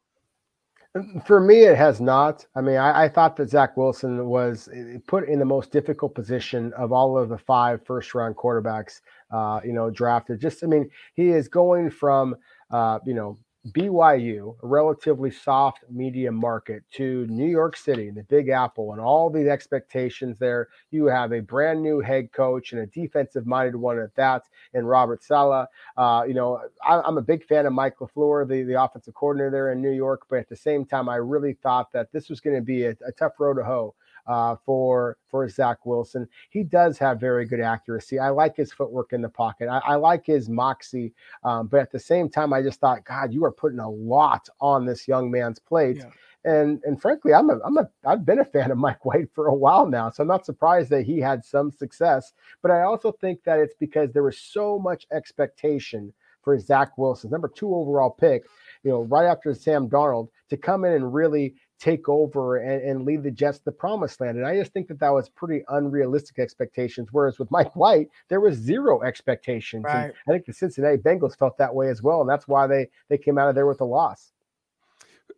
For 1.27 1.39
me, 1.41 1.61
it 1.61 1.77
has 1.77 2.01
not. 2.01 2.47
I 2.57 2.61
mean, 2.61 2.77
I, 2.77 3.05
I, 3.05 3.09
thought 3.09 3.37
that 3.37 3.51
Zach 3.51 3.77
Wilson 3.77 4.27
was 4.27 4.69
eh, 4.75 4.99
put 5.07 5.29
in 5.29 5.39
the 5.39 5.45
most 5.45 5.71
difficult 5.71 6.15
position 6.15 6.73
of 6.73 6.93
all 6.93 7.17
of 7.17 7.29
the 7.29 7.39
five 7.39 7.85
first 7.85 8.15
round 8.15 8.37
quarterbacks, 8.37 9.01
uh, 9.31 9.61
you 9.63 9.73
know, 9.75 9.91
drafted. 9.91 10.41
Just, 10.41 10.65
I 10.65 10.67
mean, 10.67 10.89
he 11.15 11.29
is 11.29 11.47
going 11.47 11.91
from, 11.91 12.37
uh, 12.71 12.99
you 13.05 13.15
know, 13.15 13.39
BYU, 13.67 14.57
a 14.63 14.67
relatively 14.67 15.31
soft 15.31 15.85
media 15.91 16.31
market, 16.31 16.85
to 16.93 17.27
New 17.27 17.49
York 17.49 17.77
City, 17.77 18.11
the 18.11 18.23
Big 18.25 18.49
Apple, 18.49 18.93
and 18.93 19.01
all 19.01 19.29
the 19.31 19.51
expectations 19.51 20.39
there. 20.39 20.69
You 20.91 21.07
have 21.07 21.33
a 21.33 21.41
brand 21.41 21.83
new 21.83 22.01
head 22.01 22.33
coach 22.33 22.73
and 22.73 22.81
a 22.83 22.87
defensive 22.87 23.47
minded 23.47 23.77
one 23.77 23.99
at 23.99 24.15
that, 24.15 24.45
and 24.75 24.89
Robert 24.89 25.23
Saleh. 25.23 25.67
Uh, 25.97 26.25
you 26.27 26.35
know, 26.35 26.61
I, 26.85 27.07
am 27.07 27.19
a 27.19 27.23
big 27.23 27.45
fan 27.45 27.67
of 27.67 27.73
Mike 27.73 27.99
LaFleur, 27.99 28.49
the, 28.49 28.63
the 28.63 28.81
offensive 28.81 29.15
coordinator 29.15 29.51
there 29.51 29.73
in 29.73 29.83
New 29.83 29.93
York, 29.93 30.27
but 30.31 30.39
at 30.39 30.49
the 30.49 30.57
same 30.57 30.85
time, 30.85 31.09
I 31.09 31.17
really 31.17 31.55
thought 31.55 31.93
that 31.93 32.13
this 32.13 32.29
was 32.29 32.41
going 32.41 32.57
to 32.57 32.63
be 32.63 32.85
a, 32.85 32.91
a 33.07 33.13
tough 33.19 33.33
road 33.39 33.55
to 33.55 33.65
hoe 33.65 33.95
uh, 34.29 34.57
for 34.65 35.17
for 35.29 35.49
Zach 35.49 35.85
Wilson. 35.85 36.29
He 36.51 36.63
does 36.63 36.99
have 36.99 37.19
very 37.19 37.47
good 37.47 37.61
accuracy. 37.61 38.19
I 38.19 38.29
like 38.29 38.57
his 38.57 38.73
footwork 38.73 39.13
in 39.13 39.23
the 39.23 39.29
pocket. 39.29 39.69
I, 39.69 39.79
I 39.79 39.95
like 39.97 40.27
his 40.27 40.49
moxie, 40.49 41.15
um, 41.43 41.67
but 41.67 41.81
at 41.81 41.91
the 41.91 41.99
same 41.99 42.29
time, 42.29 42.53
I 42.53 42.63
just 42.63 42.79
thought, 42.79 43.05
God, 43.05 43.33
you 43.33 43.45
are 43.45 43.53
putting 43.53 43.81
a 43.81 43.91
lot 43.91 44.49
on 44.61 44.85
this 44.85 45.09
young 45.09 45.31
man's 45.31 45.59
plate. 45.59 45.97
Yeah. 45.97 46.11
And 46.45 46.81
and 46.85 47.01
frankly, 47.01 47.35
I'm 47.35 47.51
a 47.51 47.59
I'm 47.65 47.79
a 47.79 47.89
I've 48.05 48.25
been 48.25 48.41
a 48.41 48.45
fan 48.45 48.71
of 48.71 48.79
Mike 48.87 49.05
White 49.05 49.31
for 49.35 49.49
a 49.49 49.55
while 49.55 49.87
now, 49.87 50.11
so 50.11 50.23
I'm 50.23 50.29
not 50.29 50.47
surprised 50.47 50.91
that 50.91 51.07
he 51.07 51.19
had 51.19 51.45
some 51.45 51.71
success. 51.71 52.33
But 52.63 52.71
I 52.71 52.83
also 52.83 53.13
think 53.13 53.43
that 53.45 53.59
it's 53.59 53.75
because 53.81 54.13
there 54.13 54.23
was 54.23 54.39
so 54.39 54.79
much 54.79 55.07
expectation 55.11 56.13
for 56.43 56.59
Zach 56.59 56.97
Wilson, 56.97 57.31
number 57.31 57.49
two 57.49 57.75
overall 57.75 58.11
pick, 58.11 58.45
you 58.83 58.91
know, 58.91 59.03
right 59.03 59.27
after 59.27 59.53
Sam 59.53 59.89
Darnold, 59.89 60.29
to 60.49 60.57
come 60.57 60.85
in 60.85 60.93
and 60.93 61.13
really 61.13 61.55
take 61.79 62.09
over 62.09 62.57
and, 62.57 62.83
and 62.83 63.05
lead 63.05 63.23
the 63.23 63.31
Jets 63.31 63.59
to 63.59 63.65
the 63.67 63.73
promised 63.73 64.21
land. 64.21 64.37
And 64.37 64.47
I 64.47 64.57
just 64.57 64.73
think 64.73 64.89
that 64.89 64.99
that 65.01 65.13
was 65.13 65.29
pretty 65.29 65.65
unrealistic 65.69 66.39
expectations. 66.39 67.09
Whereas 67.13 67.39
with 67.39 67.51
Mike 67.51 67.75
White, 67.77 68.09
there 68.29 68.41
was 68.41 68.57
zero 68.57 69.03
expectations. 69.03 69.85
Right. 69.85 70.05
And 70.05 70.13
I 70.29 70.33
think 70.33 70.47
the 70.47 70.53
Cincinnati 70.53 70.99
Bengals 70.99 71.39
felt 71.39 71.57
that 71.59 71.75
way 71.75 71.89
as 71.89 72.03
well. 72.03 72.21
And 72.21 72.29
that's 72.29 72.49
why 72.49 72.67
they, 72.67 72.89
they 73.09 73.19
came 73.19 73.39
out 73.39 73.49
of 73.49 73.55
there 73.55 73.67
with 73.67 73.81
a 73.81 73.85
loss. 73.85 74.33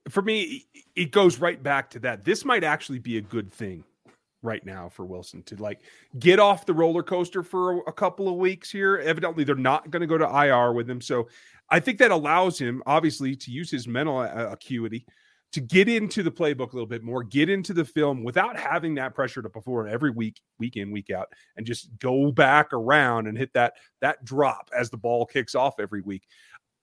For 0.08 0.22
me, 0.22 0.66
it 0.96 1.12
goes 1.12 1.38
right 1.38 1.62
back 1.62 1.90
to 1.90 1.98
that. 2.00 2.24
This 2.24 2.44
might 2.44 2.64
actually 2.64 3.00
be 3.00 3.18
a 3.18 3.22
good 3.22 3.52
thing 3.52 3.84
right 4.42 4.64
now 4.64 4.88
for 4.88 5.04
Wilson 5.04 5.42
to 5.42 5.56
like 5.56 5.80
get 6.18 6.38
off 6.38 6.64
the 6.64 6.72
roller 6.72 7.02
coaster 7.02 7.42
for 7.42 7.80
a, 7.86 7.92
couple 7.92 8.26
of 8.26 8.36
weeks 8.36 8.70
here. 8.70 8.96
Evidently, 8.96 9.44
they're 9.44 9.54
not 9.54 9.90
going 9.90 10.00
to 10.00 10.06
go 10.06 10.16
to 10.16 10.24
IR 10.24 10.72
with 10.72 10.88
him. 10.88 11.02
So 11.02 11.28
I 11.68 11.80
think 11.80 11.98
that 11.98 12.10
allows 12.10 12.58
him, 12.58 12.82
obviously, 12.86 13.36
to 13.36 13.50
use 13.50 13.70
his 13.70 13.86
mental 13.86 14.22
acuity 14.22 15.04
to 15.52 15.60
get 15.60 15.88
into 15.88 16.22
the 16.22 16.30
playbook 16.30 16.72
a 16.72 16.76
little 16.76 16.86
bit 16.86 17.02
more, 17.02 17.24
get 17.24 17.48
into 17.48 17.74
the 17.74 17.84
film 17.84 18.22
without 18.22 18.56
having 18.56 18.94
that 18.94 19.14
pressure 19.14 19.42
to 19.42 19.50
perform 19.50 19.88
every 19.88 20.10
week, 20.10 20.40
week 20.58 20.76
in, 20.76 20.90
week 20.92 21.10
out, 21.10 21.28
and 21.56 21.66
just 21.66 21.90
go 21.98 22.30
back 22.30 22.72
around 22.72 23.26
and 23.26 23.36
hit 23.36 23.52
that 23.54 23.74
that 24.00 24.24
drop 24.24 24.70
as 24.76 24.90
the 24.90 24.96
ball 24.96 25.26
kicks 25.26 25.54
off 25.54 25.80
every 25.80 26.02
week. 26.02 26.22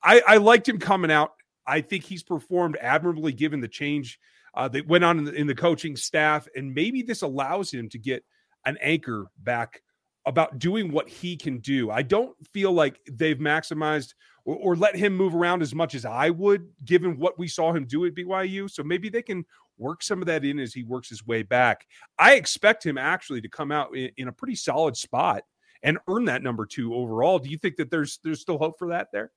I, 0.04 0.22
I 0.28 0.38
liked 0.38 0.68
him 0.68 0.80
coming 0.80 1.12
out. 1.12 1.32
I 1.66 1.82
think 1.82 2.04
he's 2.04 2.24
performed 2.24 2.78
admirably 2.82 3.34
given 3.34 3.62
the 3.62 3.68
change 3.68 4.20
uh, 4.54 4.68
that 4.70 4.88
went 4.88 5.04
on 5.04 5.20
in 5.20 5.26
the, 5.26 5.34
in 5.34 5.48
the 5.48 5.56
coaching 5.56 5.96
staff, 5.96 6.48
and 6.56 6.74
maybe 6.74 7.02
this 7.02 7.22
allows 7.22 7.72
him 7.72 7.90
to 7.90 7.98
get 7.98 8.24
an 8.66 8.78
anchor 8.82 9.26
back 9.40 9.82
about 10.26 10.60
doing 10.60 10.92
what 10.92 11.08
he 11.08 11.38
can 11.38 11.60
do. 11.60 11.90
I 11.90 12.02
don't 12.02 12.36
feel 12.54 12.74
like 12.74 13.00
they've 13.10 13.38
maximized 13.38 14.14
or, 14.48 14.56
or, 14.56 14.76
let 14.78 14.96
him 14.96 15.16
move 15.16 15.36
around 15.36 15.62
as 15.62 15.76
much 15.76 15.94
as 15.94 16.06
I 16.06 16.30
would, 16.30 16.70
given 16.86 17.20
what 17.20 17.38
we 17.38 17.50
saw 17.50 17.74
him 17.74 17.86
do 17.86 18.06
at 18.06 18.16
BYU. 18.16 18.72
So 18.72 18.82
maybe 18.82 19.10
they 19.10 19.22
can 19.22 19.46
work 19.78 20.02
some 20.02 20.22
of 20.22 20.28
that 20.28 20.46
in 20.46 20.58
as 20.58 20.74
he 20.74 20.84
works 20.84 21.10
his 21.10 21.28
way 21.28 21.44
back. 21.44 21.86
I 22.18 22.36
expect 22.36 22.86
him 22.86 22.98
actually 22.98 23.42
to 23.42 23.50
come 23.50 23.74
out 23.74 23.96
in, 23.96 24.10
in 24.16 24.28
a 24.30 24.32
pretty 24.32 24.56
solid 24.56 24.96
spot 24.96 25.44
and 25.84 26.00
earn 26.08 26.26
that 26.26 26.44
number 26.44 26.66
two 26.66 26.96
overall. 26.96 27.40
Do 27.40 27.50
you 27.50 27.58
think 27.58 27.76
that 27.76 27.92
there's 27.92 28.20
there's 28.24 28.40
still 28.40 28.58
hope 28.58 28.80
for 28.80 28.90
that 28.90 29.10
there? 29.12 29.32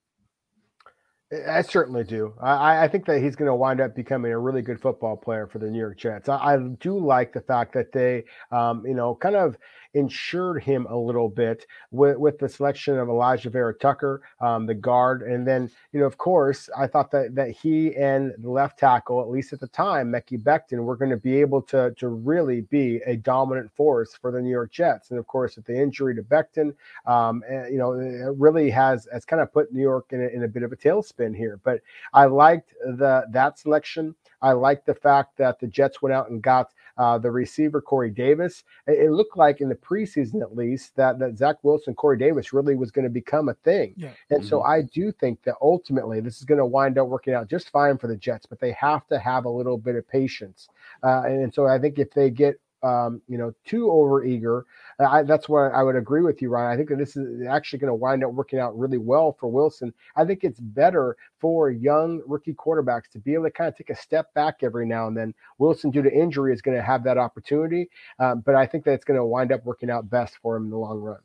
I 1.49 1.62
certainly 1.62 2.03
do. 2.03 2.35
I, 2.40 2.85
I 2.85 2.88
think 2.88 3.07
that 3.07 3.23
he's 3.23 3.37
going 3.37 3.46
to 3.46 3.55
wind 3.55 3.81
up 3.81 3.94
becoming 3.94 4.33
a 4.33 4.38
really 4.38 4.62
good 4.62 4.81
football 4.81 5.16
player 5.16 5.46
for 5.46 5.61
the 5.61 5.70
New 5.70 5.79
York 5.79 5.96
Jets. 5.96 6.29
I, 6.29 6.37
I 6.37 6.59
do 6.59 6.99
like 6.99 7.33
the 7.33 7.40
fact 7.40 7.73
that 7.75 7.92
they, 7.92 8.25
um, 8.51 8.85
you 8.85 8.94
know, 8.94 9.14
kind 9.14 9.37
of 9.37 9.57
insured 9.94 10.62
him 10.62 10.87
a 10.88 10.96
little 10.96 11.29
bit 11.29 11.66
with, 11.90 12.16
with 12.18 12.38
the 12.38 12.48
selection 12.48 12.98
of 12.98 13.09
Alijah 13.09 13.50
Vera-Tucker, 13.50 14.22
um, 14.40 14.66
the 14.66 14.74
guard. 14.74 15.22
And 15.22 15.46
then, 15.46 15.70
you 15.92 16.00
know, 16.00 16.07
of 16.07 16.18
course, 16.18 16.68
I 16.76 16.87
thought 16.87 17.11
that, 17.11 17.35
that 17.35 17.50
he 17.50 17.94
and 17.96 18.33
the 18.38 18.50
left 18.50 18.79
tackle, 18.79 19.20
at 19.20 19.29
least 19.29 19.53
at 19.53 19.61
the 19.61 19.68
time, 19.68 20.12
Mekhi 20.12 20.42
Becton, 20.42 20.85
were 20.85 20.96
going 20.96 21.11
to 21.11 21.16
be 21.16 21.40
able 21.40 21.62
to, 21.62 21.92
to 21.98 22.09
really 22.09 22.62
be 22.62 23.00
a 23.07 23.16
dominant 23.16 23.70
force 23.72 24.16
for 24.20 24.31
the 24.31 24.40
New 24.40 24.50
York 24.50 24.72
Jets. 24.72 25.11
And 25.11 25.18
of 25.18 25.26
course, 25.26 25.57
with 25.57 25.66
the 25.66 25.81
injury 25.81 26.14
to 26.14 26.22
Becton, 26.22 26.74
um, 27.07 27.42
eh, 27.48 27.68
you 27.68 27.79
know, 27.79 27.92
it 27.92 28.35
really 28.37 28.70
has, 28.70 29.09
has 29.12 29.24
kind 29.24 29.42
of 29.42 29.53
put 29.53 29.72
New 29.72 29.83
York 29.83 30.07
in 30.11 30.22
a, 30.22 30.29
in 30.29 30.44
a 30.44 30.48
bit 30.48 30.62
of 30.62 30.72
a 30.72 30.76
tailspin 30.76 31.37
here. 31.37 31.59
But 31.64 31.81
I 32.12 32.26
liked 32.26 32.74
the 32.81 33.26
that 33.31 33.59
selection. 33.59 34.14
I 34.42 34.53
liked 34.53 34.87
the 34.87 34.94
fact 34.94 35.37
that 35.37 35.61
the 35.61 35.66
Jets 35.66 36.00
went 36.00 36.14
out 36.14 36.31
and 36.31 36.42
got 36.42 36.72
uh, 36.98 37.18
the 37.18 37.31
receiver 37.31 37.81
Corey 37.81 38.11
Davis. 38.11 38.64
It, 38.87 39.07
it, 39.07 39.11
looked 39.11 39.37
like 39.37 39.61
in 39.61 39.68
the 39.68 39.74
preseason, 39.74 40.42
at 40.42 40.55
least, 40.57 40.96
that 40.96 41.18
that 41.18 41.37
Zach 41.37 41.57
Wilson, 41.62 41.94
Corey 41.94 42.18
Davis, 42.18 42.53
really 42.53 42.74
was 42.74 42.90
going 42.90 43.05
to 43.05 43.11
become 43.11 43.48
a 43.48 43.55
thing. 43.55 43.94
Yeah. 43.96 44.11
And 44.31 44.40
mm-hmm. 44.40 44.48
so 44.48 44.62
I 44.62 44.83
do 44.83 45.12
think 45.12 45.42
that 45.44 45.55
ultimately 45.61 46.20
this 46.20 46.38
is 46.38 46.44
going 46.44 46.59
to 46.59 46.66
wind 46.66 46.98
up 46.98 47.09
working 47.09 47.35
out 47.35 47.48
just 47.48 47.70
fine 47.70 47.98
for 47.98 48.07
the 48.07 48.16
Jets, 48.16 48.46
but 48.46 48.61
they 48.61 48.72
have 48.72 49.07
to 49.09 49.18
have 49.18 49.44
a 49.44 49.50
little 49.50 49.79
bit 49.79 49.96
of 49.96 50.09
patience. 50.09 50.68
Uh, 51.03 51.22
and, 51.24 51.42
and 51.44 51.55
so 51.55 51.66
I 51.66 51.79
think 51.79 51.98
if 51.98 52.11
they 52.12 52.31
get 52.31 52.61
um, 52.83 53.21
you 53.29 53.38
know, 53.38 53.53
too 53.64 53.90
over 53.90 54.25
eager. 54.25 54.66
I, 54.99 55.23
that's 55.23 55.49
where 55.49 55.75
I 55.75 55.83
would 55.83 55.97
agree 55.97 56.23
with 56.23 56.43
you, 56.43 56.51
Ryan. 56.51 56.73
I 56.73 56.77
think 56.77 56.88
that 56.90 56.99
this 56.99 57.16
is 57.16 57.47
actually 57.47 57.79
going 57.79 57.90
to 57.90 57.95
wind 57.95 58.25
up 58.25 58.33
working 58.33 58.59
out 58.59 58.79
really 58.79 58.99
well 58.99 59.37
for 59.38 59.49
Wilson. 59.49 59.93
I 60.16 60.25
think 60.25 60.45
it's 60.45 60.61
better 60.61 61.16
for 61.38 61.71
young 61.71 62.23
rookie 62.27 62.55
quarterbacks 62.55 63.09
to 63.12 63.19
be 63.19 63.35
able 63.35 63.45
to 63.45 63.51
kind 63.51 63.69
of 63.69 63.77
take 63.77 63.90
a 63.90 63.97
step 63.97 64.33
back 64.35 64.57
every 64.62 64.87
now 64.87 65.07
and 65.07 65.16
then. 65.16 65.35
Wilson, 65.59 65.90
due 65.90 66.03
to 66.03 66.12
injury, 66.12 66.53
is 66.53 66.62
going 66.62 66.77
to 66.77 66.83
have 66.83 67.05
that 67.05 67.19
opportunity, 67.19 67.88
um, 68.19 68.40
but 68.40 68.55
I 68.55 68.66
think 68.66 68.85
that 68.85 68.93
it's 68.93 69.05
going 69.05 69.19
to 69.19 69.25
wind 69.25 69.53
up 69.53 69.64
working 69.64 69.90
out 69.90 70.11
best 70.11 70.38
for 70.43 70.57
him 70.57 70.64
in 70.64 70.71
the 70.71 70.79
long 70.79 71.01
run. 71.01 71.21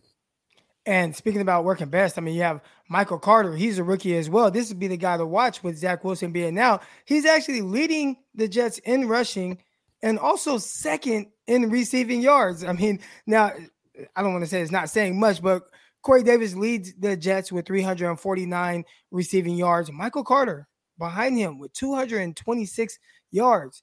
And 0.87 1.15
speaking 1.15 1.41
about 1.41 1.63
working 1.63 1.89
best, 1.89 2.17
I 2.17 2.21
mean, 2.21 2.35
you 2.35 2.43
have 2.43 2.61
Michael 2.89 3.17
Carter. 3.17 3.55
He's 3.55 3.79
a 3.79 3.83
rookie 3.83 4.15
as 4.15 4.29
well. 4.29 4.51
This 4.51 4.69
would 4.69 4.79
be 4.79 4.87
the 4.87 4.97
guy 4.97 5.17
to 5.17 5.25
watch 5.25 5.63
with 5.63 5.79
Zach 5.79 6.03
Wilson 6.03 6.31
being 6.31 6.53
now. 6.53 6.81
He's 7.05 7.25
actually 7.25 7.61
leading 7.61 8.17
the 8.35 8.47
Jets 8.47 8.77
in 8.79 9.07
rushing 9.07 9.57
and 10.05 10.19
also 10.19 10.59
second 10.59 11.25
in 11.47 11.69
receiving 11.71 12.21
yards. 12.21 12.63
I 12.63 12.73
mean, 12.73 12.99
now 13.25 13.51
I 14.15 14.21
don't 14.21 14.33
want 14.33 14.43
to 14.43 14.49
say 14.49 14.61
it's 14.61 14.71
not 14.71 14.91
saying 14.91 15.19
much, 15.19 15.41
but 15.41 15.63
Corey 16.03 16.21
Davis 16.21 16.53
leads 16.53 16.93
the 16.93 17.17
Jets 17.17 17.51
with 17.51 17.65
349 17.65 18.85
receiving 19.09 19.55
yards. 19.55 19.91
Michael 19.91 20.23
Carter 20.23 20.67
behind 20.99 21.37
him 21.37 21.57
with 21.57 21.73
226 21.73 22.99
yards. 23.31 23.81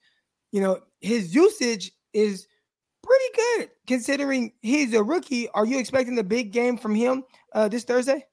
You 0.53 0.61
know, 0.61 0.79
his 1.01 1.35
usage 1.35 1.91
is 2.13 2.47
pretty 3.03 3.25
good 3.57 3.69
considering 3.85 4.53
he's 4.61 4.93
a 4.93 5.03
rookie. 5.03 5.49
Are 5.49 5.65
you 5.65 5.77
expecting 5.77 6.17
a 6.19 6.23
big 6.23 6.53
game 6.53 6.77
from 6.77 6.95
him 6.95 7.25
uh, 7.51 7.67
this 7.67 7.83
Thursday? 7.83 8.25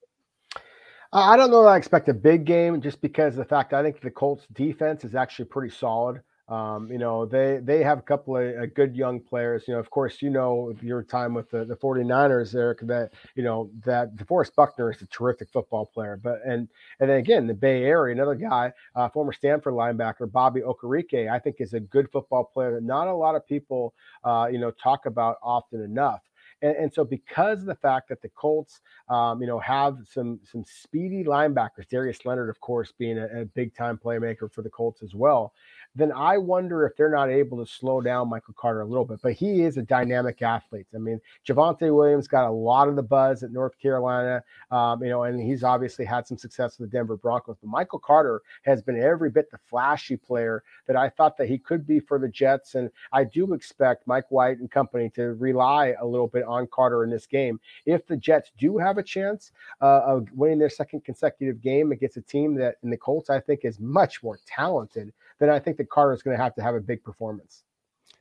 I 1.13 1.37
don't 1.37 1.51
know 1.51 1.67
I 1.67 1.77
expect 1.77 2.09
a 2.09 2.15
big 2.15 2.45
game 2.45 2.81
just 2.81 3.01
because 3.01 3.35
the 3.35 3.45
fact 3.45 3.73
I 3.73 3.83
think 3.83 4.01
the 4.01 4.13
Colts 4.13 4.47
defense 4.53 5.03
is 5.03 5.17
actually 5.17 5.47
pretty 5.47 5.75
solid. 5.75 6.23
Um, 6.51 6.91
you 6.91 6.99
know, 6.99 7.25
they 7.25 7.61
they 7.63 7.85
have 7.85 7.99
a 7.99 8.03
couple 8.03 8.37
of 8.37 8.57
uh, 8.57 8.67
good 8.75 8.97
young 8.97 9.21
players. 9.21 9.65
You 9.69 9.75
know, 9.75 9.81
of 9.81 9.89
course, 9.89 10.21
you 10.21 10.31
know 10.31 10.75
your 10.83 11.05
time 11.05 11.33
with 11.33 11.49
the, 11.49 11.65
the 11.65 11.77
49ers, 11.77 12.57
Eric, 12.57 12.81
that 12.83 13.13
you 13.37 13.45
know 13.45 13.71
that 13.85 14.17
DeForest 14.17 14.57
Buckner 14.57 14.91
is 14.91 15.01
a 15.01 15.07
terrific 15.07 15.49
football 15.51 15.87
player. 15.87 16.19
But 16.21 16.41
and 16.45 16.69
and 16.99 17.09
then 17.09 17.19
again, 17.19 17.47
the 17.47 17.55
Bay 17.55 17.85
Area, 17.85 18.13
another 18.13 18.35
guy, 18.35 18.73
uh, 18.97 19.09
former 19.09 19.33
Stanford 19.33 19.75
linebacker 19.75 20.31
Bobby 20.31 20.61
Okereke, 20.61 21.31
I 21.31 21.39
think 21.39 21.57
is 21.61 21.73
a 21.75 21.81
good 21.81 22.11
football 22.11 22.51
player 22.53 22.75
that 22.75 22.83
not 22.83 23.07
a 23.07 23.15
lot 23.15 23.37
of 23.37 23.47
people 23.47 23.95
uh, 24.25 24.49
you 24.51 24.59
know 24.59 24.73
talk 24.73 25.07
about 25.07 25.37
often 25.45 25.81
enough. 25.83 26.23
And, 26.63 26.77
and, 26.77 26.93
so 26.93 27.05
because 27.05 27.61
of 27.61 27.67
the 27.67 27.75
fact 27.75 28.09
that 28.11 28.21
the 28.21 28.29
Colts, 28.29 28.81
um, 29.09 29.41
you 29.41 29.47
know, 29.47 29.59
have 29.61 29.99
some 30.13 30.41
some 30.45 30.65
speedy 30.67 31.25
linebackers, 31.25 31.89
Darius 31.89 32.25
Leonard, 32.27 32.51
of 32.51 32.61
course, 32.61 32.93
being 32.99 33.19
a, 33.19 33.43
a 33.43 33.45
big 33.47 33.75
time 33.75 33.99
playmaker 34.03 34.53
for 34.53 34.63
the 34.63 34.69
Colts 34.69 35.03
as 35.03 35.15
well, 35.15 35.55
then 35.95 36.13
I 36.13 36.39
wonder 36.39 36.87
if 36.87 36.97
they're 36.97 37.11
not 37.11 37.31
able 37.31 37.59
to 37.65 37.71
slow 37.71 38.01
down 38.01 38.31
Michael 38.31 38.55
Carter 38.57 38.83
a 38.83 38.87
little 38.87 39.05
bit. 39.05 39.21
But 39.23 39.33
he 39.33 39.63
is 39.63 39.77
a 39.77 39.83
dynamic 39.83 40.41
athlete. 40.43 40.87
I 40.95 40.99
mean, 40.99 41.21
Javonte 41.47 41.95
Williams 41.95 42.29
got 42.29 42.47
a 42.47 42.51
lot 42.51 42.89
of 42.89 42.97
the 42.97 43.03
buzz 43.03 43.43
at 43.43 43.51
North 43.51 43.79
Carolina, 43.81 44.43
um, 44.71 45.03
you 45.03 45.11
know, 45.11 45.25
and 45.25 45.41
he's 45.41 45.65
obviously 45.65 46.05
had 46.05 46.27
some 46.27 46.39
success 46.39 46.79
with 46.79 46.91
the 46.91 46.97
Denver 46.97 47.17
Broncos. 47.17 47.57
But 47.61 47.71
Michael 47.71 47.99
Carter 47.99 48.41
has 48.63 48.83
been 48.83 49.01
every 49.01 49.31
bit 49.31 49.51
the 49.51 49.59
flashy 49.69 50.17
player 50.17 50.63
that 50.87 50.97
I 50.97 51.09
thought 51.09 51.37
that 51.39 51.49
he 51.49 51.59
could 51.59 51.87
be 51.87 51.99
for 51.99 52.19
the 52.19 52.29
Jets. 52.29 52.77
And 52.77 52.91
I 53.13 53.25
do 53.25 53.53
expect 53.53 54.07
Mike 54.07 54.31
White 54.31 54.59
and 54.59 54.71
company 54.71 55.11
to 55.17 55.35
rely 55.35 55.95
a 56.01 56.07
little 56.07 56.29
bit 56.29 56.45
on 56.45 56.69
Carter 56.69 57.03
in 57.03 57.11
this 57.11 57.27
game. 57.27 57.59
If 57.85 58.07
the 58.07 58.17
Jets 58.17 58.53
do 58.59 58.79
have 58.79 58.99
a 58.99 59.03
chance 59.03 59.53
uh, 59.81 60.03
of 60.07 60.29
winning 60.33 60.59
their 60.59 60.71
second 60.71 61.05
consecutive 61.05 61.61
game 61.61 61.91
against 61.93 62.17
a 62.17 62.23
team 62.23 62.55
that 62.57 62.77
in 62.83 62.91
the 62.91 62.97
Colts, 62.97 63.31
I 63.31 63.41
think 63.41 63.65
is 63.65 63.81
much 63.81 64.23
more 64.23 64.39
talented 64.47 65.13
then 65.41 65.51
I 65.51 65.59
think 65.59 65.77
that 65.79 65.91
Carter 65.91 66.13
is 66.13 66.23
going 66.23 66.37
to 66.37 66.43
have 66.43 66.55
to 66.55 66.63
have 66.63 66.75
a 66.77 66.81
big 66.81 67.03
performance. 67.03 67.65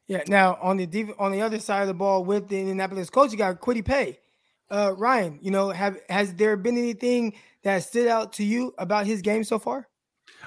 Yeah. 0.07 0.23
Now 0.27 0.57
on 0.61 0.77
the 0.77 1.13
on 1.19 1.31
the 1.31 1.41
other 1.41 1.59
side 1.59 1.83
of 1.83 1.87
the 1.87 1.93
ball 1.93 2.25
with 2.25 2.47
the 2.47 2.59
Indianapolis 2.59 3.11
coach, 3.11 3.31
you 3.31 3.37
got 3.37 3.61
Kwity 3.61 3.85
Paye. 3.85 4.19
Uh, 4.71 4.93
Ryan, 4.97 5.39
you 5.41 5.51
know, 5.51 5.69
have 5.69 5.99
has 6.09 6.33
there 6.33 6.57
been 6.57 6.77
anything 6.77 7.35
that 7.63 7.83
stood 7.83 8.07
out 8.07 8.33
to 8.33 8.43
you 8.43 8.73
about 8.77 9.05
his 9.05 9.21
game 9.21 9.43
so 9.43 9.59
far? 9.59 9.87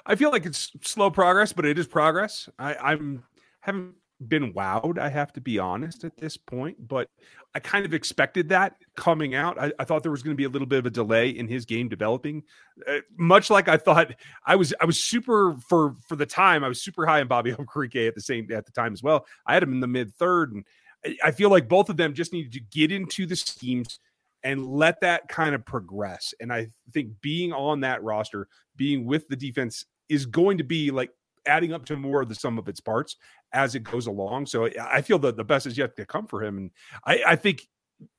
I 0.07 0.17
feel 0.17 0.31
like 0.31 0.47
it's 0.47 0.73
slow 0.83 1.11
progress, 1.11 1.53
but 1.53 1.65
it 1.65 1.79
is 1.79 1.87
progress. 1.87 2.49
I, 2.59 2.75
I'm 2.75 3.25
haven't 3.61 3.95
been 4.29 4.53
wowed, 4.53 4.99
I 4.99 5.09
have 5.09 5.33
to 5.35 5.41
be 5.41 5.59
honest 5.59 6.05
at 6.05 6.17
this 6.17 6.37
point, 6.37 6.77
but 6.89 7.09
I 7.55 7.61
kind 7.61 7.85
of 7.85 7.93
expected 7.95 8.49
that 8.49 8.77
coming 8.97 9.35
out. 9.35 9.59
I, 9.59 9.73
I 9.79 9.85
thought 9.85 10.03
there 10.03 10.13
was 10.13 10.23
going 10.23 10.35
to 10.35 10.39
be 10.39 10.45
a 10.45 10.49
little 10.49 10.67
bit 10.67 10.79
of 10.79 10.87
a 10.87 10.91
delay 10.91 11.31
in 11.31 11.49
his 11.49 11.65
game 11.65 11.89
developing, 11.89 12.43
uh, 12.89 12.99
much 13.17 13.51
like 13.51 13.69
I 13.69 13.77
thought 13.77 14.15
I 14.47 14.57
was. 14.57 14.73
I 14.81 14.85
was 14.85 14.99
super 14.99 15.57
for 15.69 15.95
for 16.09 16.17
the 16.17 16.27
time. 16.27 16.65
I 16.65 16.69
was 16.69 16.83
super 16.83 17.07
high 17.07 17.21
on 17.21 17.29
Bobby 17.29 17.53
Okereke 17.59 18.09
at 18.09 18.15
the 18.15 18.21
same 18.21 18.51
at 18.53 18.67
the 18.67 18.73
time 18.73 18.93
as 18.93 19.03
well. 19.03 19.27
I 19.47 19.55
had 19.55 19.63
him 19.63 19.73
in 19.73 19.81
the 19.81 19.87
mid 19.87 20.15
third, 20.15 20.53
and 20.53 20.65
I, 21.05 21.17
I 21.25 21.31
feel 21.31 21.51
like 21.51 21.69
both 21.69 21.91
of 21.91 21.97
them 21.97 22.15
just 22.15 22.33
needed 22.33 22.53
to 22.53 22.61
get 22.61 22.93
into 22.93 23.27
the 23.27 23.37
schemes 23.37 23.99
and 24.43 24.67
let 24.67 25.01
that 25.01 25.29
kind 25.29 25.55
of 25.55 25.65
progress. 25.65 26.35
And 26.41 26.53
I 26.53 26.69
think 26.93 27.21
being 27.21 27.53
on 27.53 27.81
that 27.81 28.03
roster, 28.03 28.49
being 28.77 29.05
with 29.07 29.29
the 29.29 29.37
defense 29.37 29.85
is 30.09 30.27
going 30.27 30.59
to 30.59 30.65
be 30.65 30.91
like 30.91 31.11
adding 31.47 31.73
up 31.73 31.85
to 31.87 31.97
more 31.97 32.23
of 32.23 32.29
the 32.29 32.35
sum 32.35 32.59
of 32.59 32.69
its 32.69 32.81
parts 32.81 33.17
as 33.53 33.75
it 33.75 33.85
goes 33.85 34.07
along. 34.07 34.47
So 34.47 34.69
I 34.81 35.03
feel 35.03 35.19
that 35.21 35.37
the 35.37 35.45
best 35.45 35.67
is 35.67 35.77
yet 35.77 35.97
to 35.97 36.07
come 36.07 36.27
for 36.27 36.43
him. 36.43 36.59
And 36.59 36.71
I, 37.05 37.23
I 37.29 37.37
think 37.37 37.67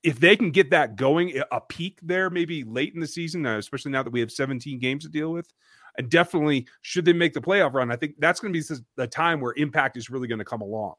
if 0.04 0.20
they 0.20 0.36
can 0.36 0.52
get 0.52 0.70
that 0.72 0.96
going, 0.96 1.42
a 1.52 1.62
peak 1.62 2.00
there, 2.02 2.30
maybe 2.30 2.64
late 2.64 2.94
in 2.94 3.00
the 3.00 3.08
season, 3.08 3.46
uh, 3.46 3.58
especially 3.58 3.92
now 3.92 4.04
that 4.04 4.14
we 4.14 4.20
have 4.20 4.32
17 4.32 4.80
games 4.80 5.04
to 5.04 5.10
deal 5.10 5.32
with, 5.32 5.52
and 5.98 6.10
definitely 6.10 6.68
should 6.82 7.06
they 7.06 7.14
make 7.14 7.34
the 7.34 7.42
playoff 7.42 7.74
run, 7.74 7.92
I 7.92 7.96
think 7.96 8.16
that's 8.20 8.40
going 8.40 8.54
to 8.54 8.60
be 8.60 8.82
the 8.96 9.08
time 9.08 9.42
where 9.42 9.54
impact 9.58 9.98
is 9.98 10.10
really 10.10 10.28
going 10.28 10.40
to 10.40 10.46
come 10.46 10.62
along. 10.62 10.96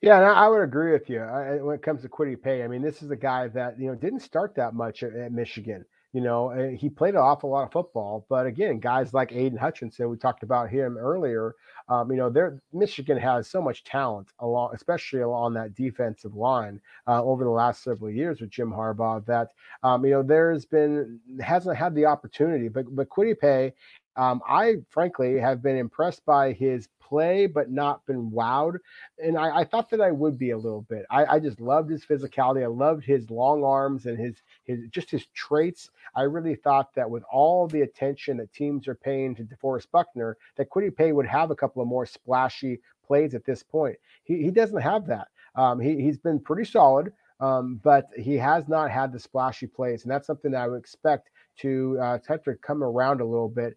Yeah, 0.00 0.18
and 0.18 0.26
I 0.26 0.48
would 0.48 0.60
agree 0.60 0.92
with 0.92 1.08
you 1.08 1.20
I, 1.20 1.56
when 1.62 1.76
it 1.76 1.82
comes 1.82 2.02
to 2.02 2.08
Kwity 2.08 2.40
Paye. 2.40 2.62
I 2.62 2.68
mean, 2.68 2.82
this 2.82 3.02
is 3.02 3.10
a 3.10 3.16
guy 3.16 3.48
that 3.48 3.78
you 3.78 3.86
know 3.86 3.94
didn't 3.94 4.20
start 4.20 4.54
that 4.56 4.74
much 4.74 5.02
at, 5.02 5.14
at 5.14 5.32
Michigan. 5.32 5.84
You 6.14 6.20
know, 6.20 6.50
eh, 6.50 6.76
he 6.76 6.88
played 6.88 7.14
an 7.14 7.20
awful 7.20 7.50
lot 7.50 7.64
of 7.64 7.72
football, 7.72 8.24
but 8.28 8.46
again, 8.46 8.78
guys 8.78 9.12
like 9.12 9.32
Aidan 9.32 9.58
Hutchinson, 9.58 10.08
we 10.08 10.16
talked 10.16 10.44
about 10.44 10.70
him 10.70 10.96
earlier. 10.96 11.56
Um, 11.88 12.08
you 12.12 12.16
know, 12.16 12.30
there 12.30 12.62
Michigan 12.72 13.18
has 13.18 13.50
so 13.50 13.60
much 13.60 13.82
talent 13.82 14.28
along, 14.38 14.70
especially 14.74 15.22
along 15.22 15.54
that 15.54 15.74
defensive 15.74 16.36
line 16.36 16.80
uh, 17.08 17.20
over 17.24 17.42
the 17.42 17.50
last 17.50 17.82
several 17.82 18.12
years 18.12 18.40
with 18.40 18.50
Jim 18.50 18.70
Harbaugh. 18.70 19.26
That 19.26 19.48
um, 19.82 20.04
you 20.04 20.12
know, 20.12 20.22
there's 20.22 20.64
been 20.64 21.18
hasn't 21.42 21.76
had 21.76 21.96
the 21.96 22.06
opportunity, 22.06 22.68
but 22.68 22.86
but 22.94 23.08
Paye 23.40 23.74
um, 24.16 24.40
I 24.48 24.76
frankly 24.90 25.38
have 25.38 25.62
been 25.62 25.76
impressed 25.76 26.24
by 26.24 26.52
his 26.52 26.88
play, 27.00 27.46
but 27.46 27.70
not 27.70 28.04
been 28.06 28.30
wowed. 28.30 28.78
And 29.22 29.36
I, 29.36 29.58
I 29.58 29.64
thought 29.64 29.90
that 29.90 30.00
I 30.00 30.10
would 30.10 30.38
be 30.38 30.50
a 30.50 30.56
little 30.56 30.82
bit. 30.82 31.04
I, 31.10 31.24
I, 31.26 31.38
just 31.38 31.60
loved 31.60 31.90
his 31.90 32.04
physicality. 32.04 32.62
I 32.62 32.68
loved 32.68 33.04
his 33.04 33.30
long 33.30 33.62
arms 33.62 34.06
and 34.06 34.18
his 34.18 34.42
his 34.64 34.88
just 34.90 35.10
his 35.10 35.26
traits. 35.34 35.90
I 36.14 36.22
really 36.22 36.54
thought 36.54 36.94
that 36.94 37.08
with 37.08 37.24
all 37.30 37.66
the 37.66 37.82
attention 37.82 38.36
that 38.38 38.52
teams 38.52 38.88
are 38.88 38.94
paying 38.94 39.34
to 39.36 39.44
DeForest 39.44 39.90
Buckner, 39.92 40.36
that 40.56 40.70
Kwity 40.70 40.94
Paye 40.94 41.12
would 41.12 41.26
have 41.26 41.50
a 41.50 41.56
couple 41.56 41.82
of 41.82 41.88
more 41.88 42.06
splashy 42.06 42.80
plays 43.06 43.34
at 43.34 43.44
this 43.44 43.62
point. 43.62 43.96
He 44.24 44.42
he 44.42 44.50
doesn't 44.50 44.80
have 44.80 45.06
that. 45.06 45.28
Um, 45.56 45.80
he 45.80 46.00
he's 46.00 46.18
been 46.18 46.40
pretty 46.40 46.64
solid. 46.64 47.12
Um, 47.40 47.80
but 47.82 48.06
he 48.16 48.36
has 48.36 48.68
not 48.68 48.92
had 48.92 49.12
the 49.12 49.18
splashy 49.18 49.66
plays, 49.66 50.04
and 50.04 50.10
that's 50.10 50.26
something 50.26 50.52
that 50.52 50.62
I 50.62 50.68
would 50.68 50.78
expect 50.78 51.30
to 51.58 51.98
uh, 52.00 52.18
to 52.18 52.54
come 52.62 52.82
around 52.82 53.20
a 53.20 53.24
little 53.24 53.48
bit 53.48 53.76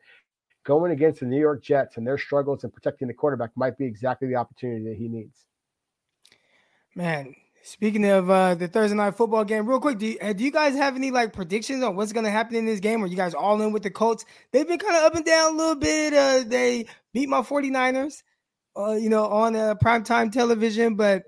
going 0.67 0.91
against 0.91 1.21
the 1.21 1.25
New 1.25 1.39
York 1.39 1.63
Jets 1.63 1.95
and 1.95 2.05
their 2.05 2.17
struggles 2.17 2.65
in 2.65 2.69
protecting 2.69 3.07
the 3.07 3.13
quarterback 3.13 3.51
might 3.55 3.77
be 3.77 3.85
exactly 3.85 4.27
the 4.27 4.35
opportunity 4.35 4.83
that 4.83 4.97
he 4.97 5.07
needs. 5.07 5.45
Man, 6.93 7.33
speaking 7.63 8.05
of 8.05 8.29
uh, 8.29 8.53
the 8.53 8.67
Thursday 8.67 8.97
night 8.97 9.15
football 9.15 9.45
game, 9.45 9.65
real 9.65 9.79
quick, 9.79 9.97
do 9.97 10.07
you, 10.07 10.17
uh, 10.21 10.33
do 10.33 10.43
you 10.43 10.51
guys 10.51 10.75
have 10.75 10.97
any 10.97 11.09
like 11.09 11.31
predictions 11.31 11.83
on 11.83 11.95
what's 11.95 12.11
going 12.11 12.25
to 12.25 12.31
happen 12.31 12.57
in 12.57 12.65
this 12.65 12.81
game? 12.81 13.01
Are 13.01 13.07
you 13.07 13.15
guys 13.15 13.33
all 13.33 13.61
in 13.61 13.71
with 13.71 13.81
the 13.81 13.89
Colts? 13.89 14.25
They've 14.51 14.67
been 14.67 14.77
kind 14.77 14.97
of 14.97 15.03
up 15.03 15.15
and 15.15 15.23
down 15.23 15.53
a 15.53 15.57
little 15.57 15.75
bit. 15.75 16.13
Uh, 16.13 16.43
they 16.45 16.85
beat 17.13 17.29
my 17.29 17.39
49ers, 17.39 18.23
uh, 18.77 18.91
you 18.91 19.09
know, 19.09 19.25
on 19.25 19.55
uh, 19.55 19.75
primetime 19.75 20.33
television. 20.33 20.95
But 20.95 21.23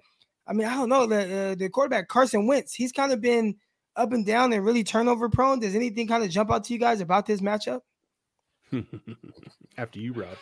I 0.47 0.52
mean, 0.52 0.67
I 0.67 0.75
don't 0.75 0.89
know. 0.89 1.06
The, 1.06 1.52
uh, 1.52 1.56
the 1.56 1.69
quarterback, 1.69 2.10
Carson 2.10 2.45
Wentz, 2.45 2.73
he's 2.73 2.91
kind 2.91 3.13
of 3.13 3.21
been 3.21 3.56
up 3.95 4.12
and 4.12 4.25
down 4.25 4.52
and 4.52 4.65
really 4.65 4.84
turnover 4.84 5.30
prone. 5.30 5.60
Does 5.60 5.75
anything 5.75 6.10
kind 6.10 6.25
of 6.25 6.30
jump 6.30 6.52
out 6.52 6.65
to 6.65 6.73
you 6.73 6.80
guys 6.80 6.99
about 6.99 7.25
this 7.25 7.39
matchup? 7.39 7.80
After 9.77 9.99
you, 9.99 10.13
Rob. 10.13 10.38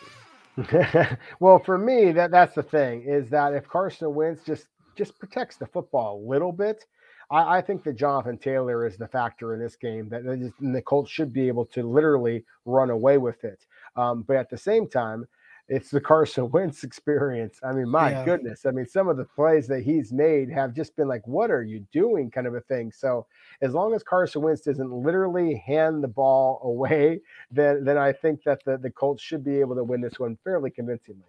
well, 1.40 1.60
for 1.60 1.78
me, 1.78 2.12
that 2.12 2.30
that's 2.30 2.54
the 2.54 2.62
thing 2.62 3.02
is 3.02 3.30
that 3.30 3.54
if 3.54 3.68
Carson 3.68 4.14
Wentz 4.14 4.42
just 4.44 4.66
just 4.96 5.18
protects 5.18 5.56
the 5.56 5.66
football 5.66 6.16
a 6.18 6.28
little 6.28 6.52
bit, 6.52 6.84
I, 7.30 7.58
I 7.58 7.60
think 7.60 7.84
that 7.84 7.94
Jonathan 7.96 8.38
Taylor 8.38 8.86
is 8.86 8.96
the 8.96 9.06
factor 9.08 9.54
in 9.54 9.60
this 9.60 9.76
game. 9.76 10.08
That 10.08 10.52
the 10.60 10.82
Colts 10.82 11.10
should 11.10 11.32
be 11.32 11.48
able 11.48 11.66
to 11.66 11.82
literally 11.88 12.44
run 12.64 12.90
away 12.90 13.18
with 13.18 13.44
it. 13.44 13.64
Um, 13.96 14.22
but 14.22 14.36
at 14.36 14.50
the 14.50 14.58
same 14.58 14.88
time, 14.88 15.26
it's 15.68 15.90
the 15.90 16.00
Carson 16.00 16.50
Wentz 16.50 16.82
experience. 16.82 17.60
I 17.62 17.72
mean, 17.72 17.88
my 17.88 18.10
yeah. 18.10 18.24
goodness. 18.24 18.64
I 18.64 18.70
mean, 18.70 18.86
some 18.86 19.08
of 19.08 19.18
the 19.18 19.24
plays 19.24 19.66
that 19.68 19.82
he's 19.82 20.12
made 20.12 20.50
have 20.50 20.72
just 20.72 20.96
been 20.96 21.08
like, 21.08 21.26
what 21.26 21.50
are 21.50 21.62
you 21.62 21.84
doing? 21.92 22.30
kind 22.30 22.46
of 22.46 22.54
a 22.54 22.60
thing. 22.62 22.90
So 22.90 23.26
as 23.60 23.74
long 23.74 23.94
as 23.94 24.02
Carson 24.02 24.42
Wentz 24.42 24.62
doesn't 24.62 24.90
literally 24.90 25.62
hand 25.66 26.02
the 26.02 26.08
ball 26.08 26.60
away, 26.64 27.20
then 27.50 27.84
then 27.84 27.98
I 27.98 28.12
think 28.12 28.42
that 28.44 28.64
the, 28.64 28.78
the 28.78 28.90
Colts 28.90 29.22
should 29.22 29.44
be 29.44 29.60
able 29.60 29.76
to 29.76 29.84
win 29.84 30.00
this 30.00 30.18
one 30.18 30.38
fairly 30.42 30.70
convincingly. 30.70 31.22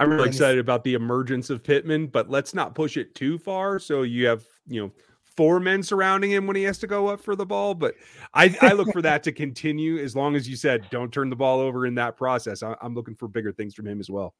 I'm 0.00 0.10
really 0.10 0.28
excited 0.28 0.60
about 0.60 0.84
the 0.84 0.94
emergence 0.94 1.50
of 1.50 1.64
Pittman, 1.64 2.06
but 2.06 2.30
let's 2.30 2.54
not 2.54 2.74
push 2.74 2.96
it 2.96 3.16
too 3.16 3.36
far. 3.36 3.80
So 3.80 4.02
you 4.02 4.26
have, 4.26 4.44
you 4.68 4.80
know, 4.80 4.92
four 5.38 5.60
men 5.60 5.84
surrounding 5.84 6.32
him 6.32 6.48
when 6.48 6.56
he 6.56 6.64
has 6.64 6.78
to 6.78 6.88
go 6.88 7.06
up 7.06 7.20
for 7.20 7.36
the 7.36 7.46
ball. 7.46 7.72
But 7.72 7.94
I, 8.34 8.58
I 8.60 8.72
look 8.72 8.90
for 8.92 9.00
that 9.02 9.22
to 9.22 9.30
continue 9.30 9.98
as 9.98 10.16
long 10.16 10.34
as 10.34 10.48
you 10.48 10.56
said 10.56 10.84
don't 10.90 11.12
turn 11.12 11.30
the 11.30 11.36
ball 11.36 11.60
over 11.60 11.86
in 11.86 11.94
that 11.94 12.16
process. 12.16 12.64
I, 12.64 12.74
I'm 12.82 12.92
looking 12.92 13.14
for 13.14 13.28
bigger 13.28 13.52
things 13.52 13.72
from 13.72 13.86
him 13.86 14.00
as 14.00 14.10
well. 14.10 14.34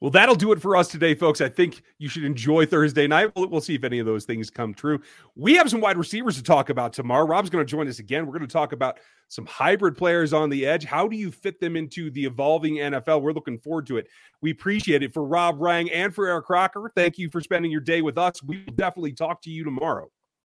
Well, 0.00 0.10
that'll 0.10 0.34
do 0.34 0.52
it 0.52 0.62
for 0.62 0.76
us 0.76 0.88
today, 0.88 1.14
folks. 1.14 1.42
I 1.42 1.50
think 1.50 1.82
you 1.98 2.08
should 2.08 2.24
enjoy 2.24 2.64
Thursday 2.64 3.06
night. 3.06 3.32
We'll, 3.36 3.60
see 3.60 3.74
if 3.74 3.84
any 3.84 3.98
of 3.98 4.06
those 4.06 4.24
things 4.24 4.48
come 4.48 4.72
true. 4.72 4.98
We 5.36 5.54
have 5.56 5.68
some 5.68 5.82
wide 5.82 5.98
receivers 5.98 6.36
to 6.36 6.42
talk 6.42 6.70
about 6.70 6.94
tomorrow. 6.94 7.26
Rob's 7.26 7.50
going 7.50 7.64
to 7.64 7.70
join 7.70 7.86
us 7.86 7.98
again. 7.98 8.24
We're 8.24 8.38
going 8.38 8.48
to 8.48 8.52
talk 8.52 8.72
about 8.72 8.98
some 9.28 9.44
hybrid 9.44 9.98
players 9.98 10.32
on 10.32 10.48
the 10.48 10.64
edge. 10.64 10.86
How 10.86 11.06
do 11.06 11.16
you 11.16 11.30
fit 11.30 11.60
them 11.60 11.76
into 11.76 12.10
the 12.10 12.24
evolving 12.24 12.76
NFL? 12.76 13.20
We're 13.20 13.32
looking 13.32 13.58
forward 13.58 13.86
to 13.88 13.98
it. 13.98 14.08
We 14.40 14.50
appreciate 14.50 15.02
it 15.02 15.12
for 15.12 15.22
Rob 15.22 15.60
Rang 15.60 15.90
and 15.90 16.14
for 16.14 16.26
Eric 16.26 16.46
Crocker. 16.46 16.90
Thank 16.96 17.18
you 17.18 17.28
for 17.28 17.42
spending 17.42 17.70
your 17.70 17.82
day 17.82 18.00
with 18.00 18.16
us. 18.16 18.42
We 18.42 18.64
will 18.64 18.72
definitely 18.72 19.12
talk 19.12 19.42
to 19.42 19.50
you 19.50 19.64
tomorrow. 19.64 20.10